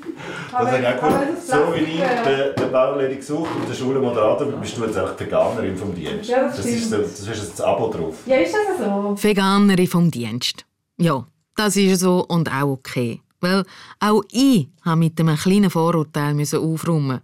[0.52, 1.36] Das ist ja habe auch gefunden.
[1.44, 5.76] So wie ich den, den Baulehrer gesucht und den Schulmoderator bist du jetzt eigentlich Veganerin
[5.76, 6.28] vom Dienst.
[6.28, 8.16] Ja, das das ist, so, das ist jetzt das Abo drauf.
[8.26, 9.16] Ja, ist das so?
[9.20, 10.64] Veganerin vom Dienst.
[10.98, 13.20] Ja, das ist so und auch okay.
[13.40, 13.64] Weil
[13.98, 17.20] auch ich musste mit einem kleinen Vorurteil müssen aufräumen.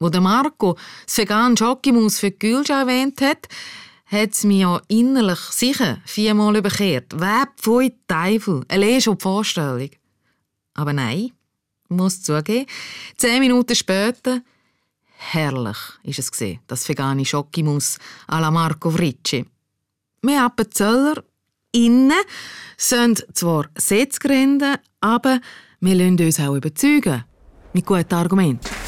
[0.00, 0.76] Wo der Marco
[1.06, 3.48] das vegane Schokimus für die Gülsch erwähnt hat,
[4.06, 7.14] hat es mich ja innerlich sicher viermal überkehrt.
[7.16, 8.64] Wer pfui Teufel?
[8.68, 9.90] Allein schon die Vorstellung.
[10.74, 11.30] Aber nein,
[11.88, 12.66] muss zugeben,
[13.16, 14.42] zehn Minuten später,
[15.16, 19.46] herrlich ist es gesehen, das vegane Schokimus à la Marco Fritschi.
[20.22, 21.22] Wir Appenzeller
[21.72, 22.12] innen
[22.76, 25.40] sind zwar Sitzgründe, aber
[25.80, 27.24] wir lassen uns auch überzeugen.
[27.72, 28.83] Mit guten Argumenten.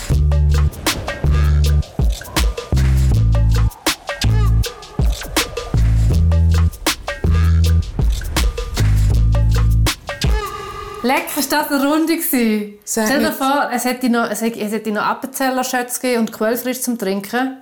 [11.17, 12.79] Leck, ist das eine Runde gewesen?
[12.85, 16.01] Sag Stell dir mir- vor, es hätte noch, es hätte, es hätte noch Appenzeller Schötz
[16.01, 17.59] gegeben und Quellfrisch zum Trinken.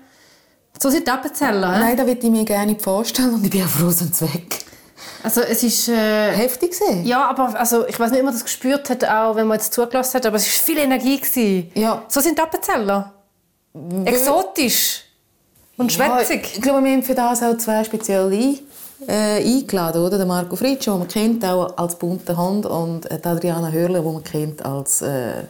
[0.81, 1.79] So sind die Appenzeller, hä?
[1.81, 4.59] Nein, da würde ich mir gerne nicht vorstellen und ich bin auch froh, sind weg.
[5.23, 5.89] Also es ist...
[5.89, 7.05] Äh, Heftig gesehen.
[7.07, 9.73] ja, aber also, ich weiß nicht, ob man das gespürt hat, auch wenn man jetzt
[9.73, 11.19] zugelassen hat, aber es war viel Energie.
[11.19, 11.71] Gewesen.
[11.75, 12.03] Ja.
[12.09, 13.13] So sind die Appenzeller.
[14.05, 15.03] Exotisch.
[15.77, 16.43] Und schwätzig.
[16.45, 18.59] Ja, ich glaube, wir haben für das auch zwei speziell ein,
[19.09, 20.03] äh, eingeladen.
[20.03, 20.19] Oder?
[20.19, 24.01] Der Marco Fritsch, den man kennt auch als bunter Hund, und äh, die Adriana Hörler,
[24.01, 25.45] die man kennt als äh,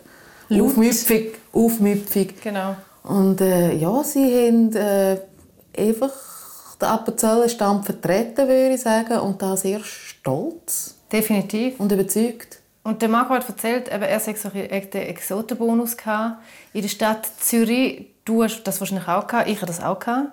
[0.50, 1.34] aufmüpfig.
[1.52, 2.42] aufmüpfig.
[2.42, 2.76] Genau.
[3.02, 5.18] Und äh, ja, sie haben äh,
[5.76, 6.12] einfach
[6.80, 11.78] den Appenzeller Stamm vertreten, würde ich sagen, und da sehr stolz Definitiv.
[11.78, 12.60] und überzeugt.
[12.82, 15.96] Und der Marco hat erzählt, eben, er sei so einen Exotenbonus
[16.72, 18.08] in der Stadt Zürich.
[18.24, 20.28] Du hast das wahrscheinlich auch gehabt, ich hatte das auch gehabt.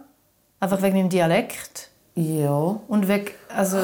[0.60, 1.91] Einfach wegen meinem Dialekt.
[2.16, 2.80] Ja.
[2.88, 3.78] Und wegen, also,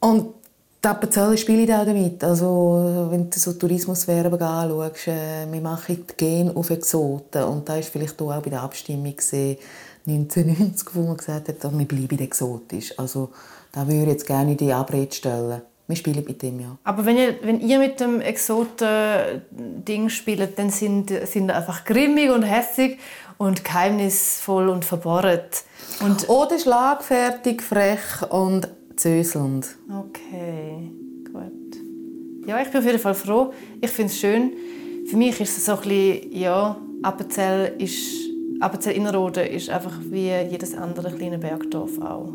[0.00, 0.34] Und
[0.82, 2.22] die Appenzeller spielen auch damit.
[2.22, 7.42] Also, wenn du so Tourismuswerbung anschaust, äh, wir machen die Gen auf Exoten.
[7.42, 9.58] Und da war vielleicht auch bei der Abstimmung gesehen,
[10.06, 12.96] 1990, wo man gesagt hat, wir bleiben exotisch.
[12.98, 13.30] Also,
[13.72, 15.62] da würde ich jetzt gerne in die Abrede stellen.
[15.88, 16.76] Wir spielen mit dem, ja.
[16.82, 22.30] aber wenn ihr, wenn ihr mit dem Exoten-Ding spielt, dann sind, sind ihr einfach grimmig
[22.30, 22.98] und hässig
[23.38, 25.42] und geheimnisvoll und verborgen.
[26.04, 29.76] Und Oder schlagfertig, frech und zöselnd.
[29.88, 30.90] Okay,
[31.32, 32.46] gut.
[32.46, 33.52] Ja, ich bin auf jeden Fall froh.
[33.80, 34.52] Ich finde es schön.
[35.06, 38.00] Für mich ist es so ein bisschen, ja, Appenzell ist,
[38.60, 42.32] Appenzell Innerrhoden ist einfach wie jedes andere kleine Bergdorf auch.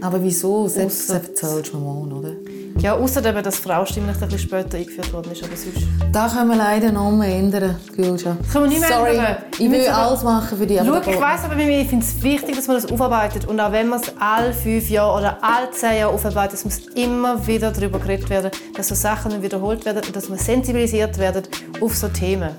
[0.00, 0.68] Aber wieso?
[0.68, 2.34] Selbst erzählst du mal, oder?
[2.82, 5.86] Ja, außer dass Frauenstimmrecht ein bisschen später eingeführt worden ist, aber sonst...
[6.10, 8.36] Das können wir leider noch mehr ändern, Gülscha.
[8.42, 9.36] Das können wir nicht mehr Sorry, ändern.
[9.52, 10.80] ich Wir will alles machen für dich.
[10.84, 13.46] Schau, da ich weiss aber, ich finde es wichtig, dass man das aufarbeitet.
[13.46, 16.80] Und auch wenn man es alle fünf Jahre oder alle zehn Jahre aufarbeitet, es muss
[16.96, 21.16] immer wieder darüber geredet werden, dass so Sachen nicht wiederholt werden und dass man sensibilisiert
[21.18, 21.48] wird
[21.80, 22.50] auf so Themen.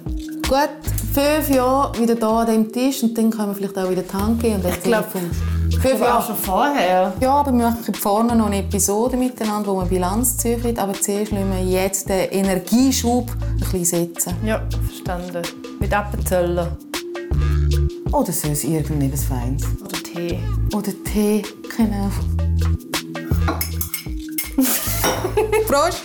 [0.47, 0.69] Gut,
[1.13, 4.03] fünf Jahre wieder hier an diesem Tisch und dann können wir vielleicht auch wieder
[4.39, 5.29] geben und glaub, vom
[5.81, 7.13] Fünf Jahre schon vorher.
[7.19, 10.77] Ja, aber wir machen vorne noch eine Episode miteinander, wo wir Bilanz ziehen.
[10.79, 14.35] Aber zuerst lassen wir jetzt den Energieschub ein bisschen setzen.
[14.45, 15.41] Ja, verstanden.
[15.79, 16.77] Mit Appenzeller.
[18.11, 19.63] Oder sonst irgendetwas Feines.
[19.83, 20.39] Oder Tee.
[20.73, 21.43] Oder Tee,
[21.75, 22.09] genau.
[25.67, 26.03] Prost!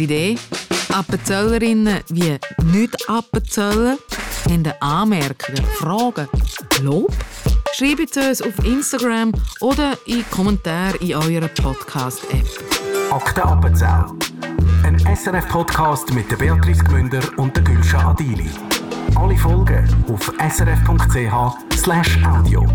[0.00, 0.38] Eine Idee?
[0.94, 2.38] Appenzellerinnen wie
[2.72, 3.98] nicht Appenzeller
[4.48, 6.26] haben Anmerkungen, Fragen,
[6.80, 7.12] Lob?
[7.74, 9.30] Schreibt es uns auf Instagram
[9.60, 12.46] oder in Kommentare in eurer Podcast-App.
[13.10, 14.06] Akte Appenzell.
[14.84, 18.48] Ein SRF-Podcast mit Beatrice Gmünder und Gülscha Adili.
[19.16, 22.66] Alle Folgen auf srf.ch/audio.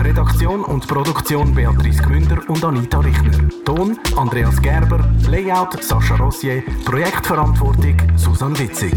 [0.00, 3.48] Redaktion und Produktion Beatrice Gmünder und Anita Richner.
[3.64, 8.94] Ton Andreas Gerber, Layout Sascha Rossier, Projektverantwortung Susanne Witzig.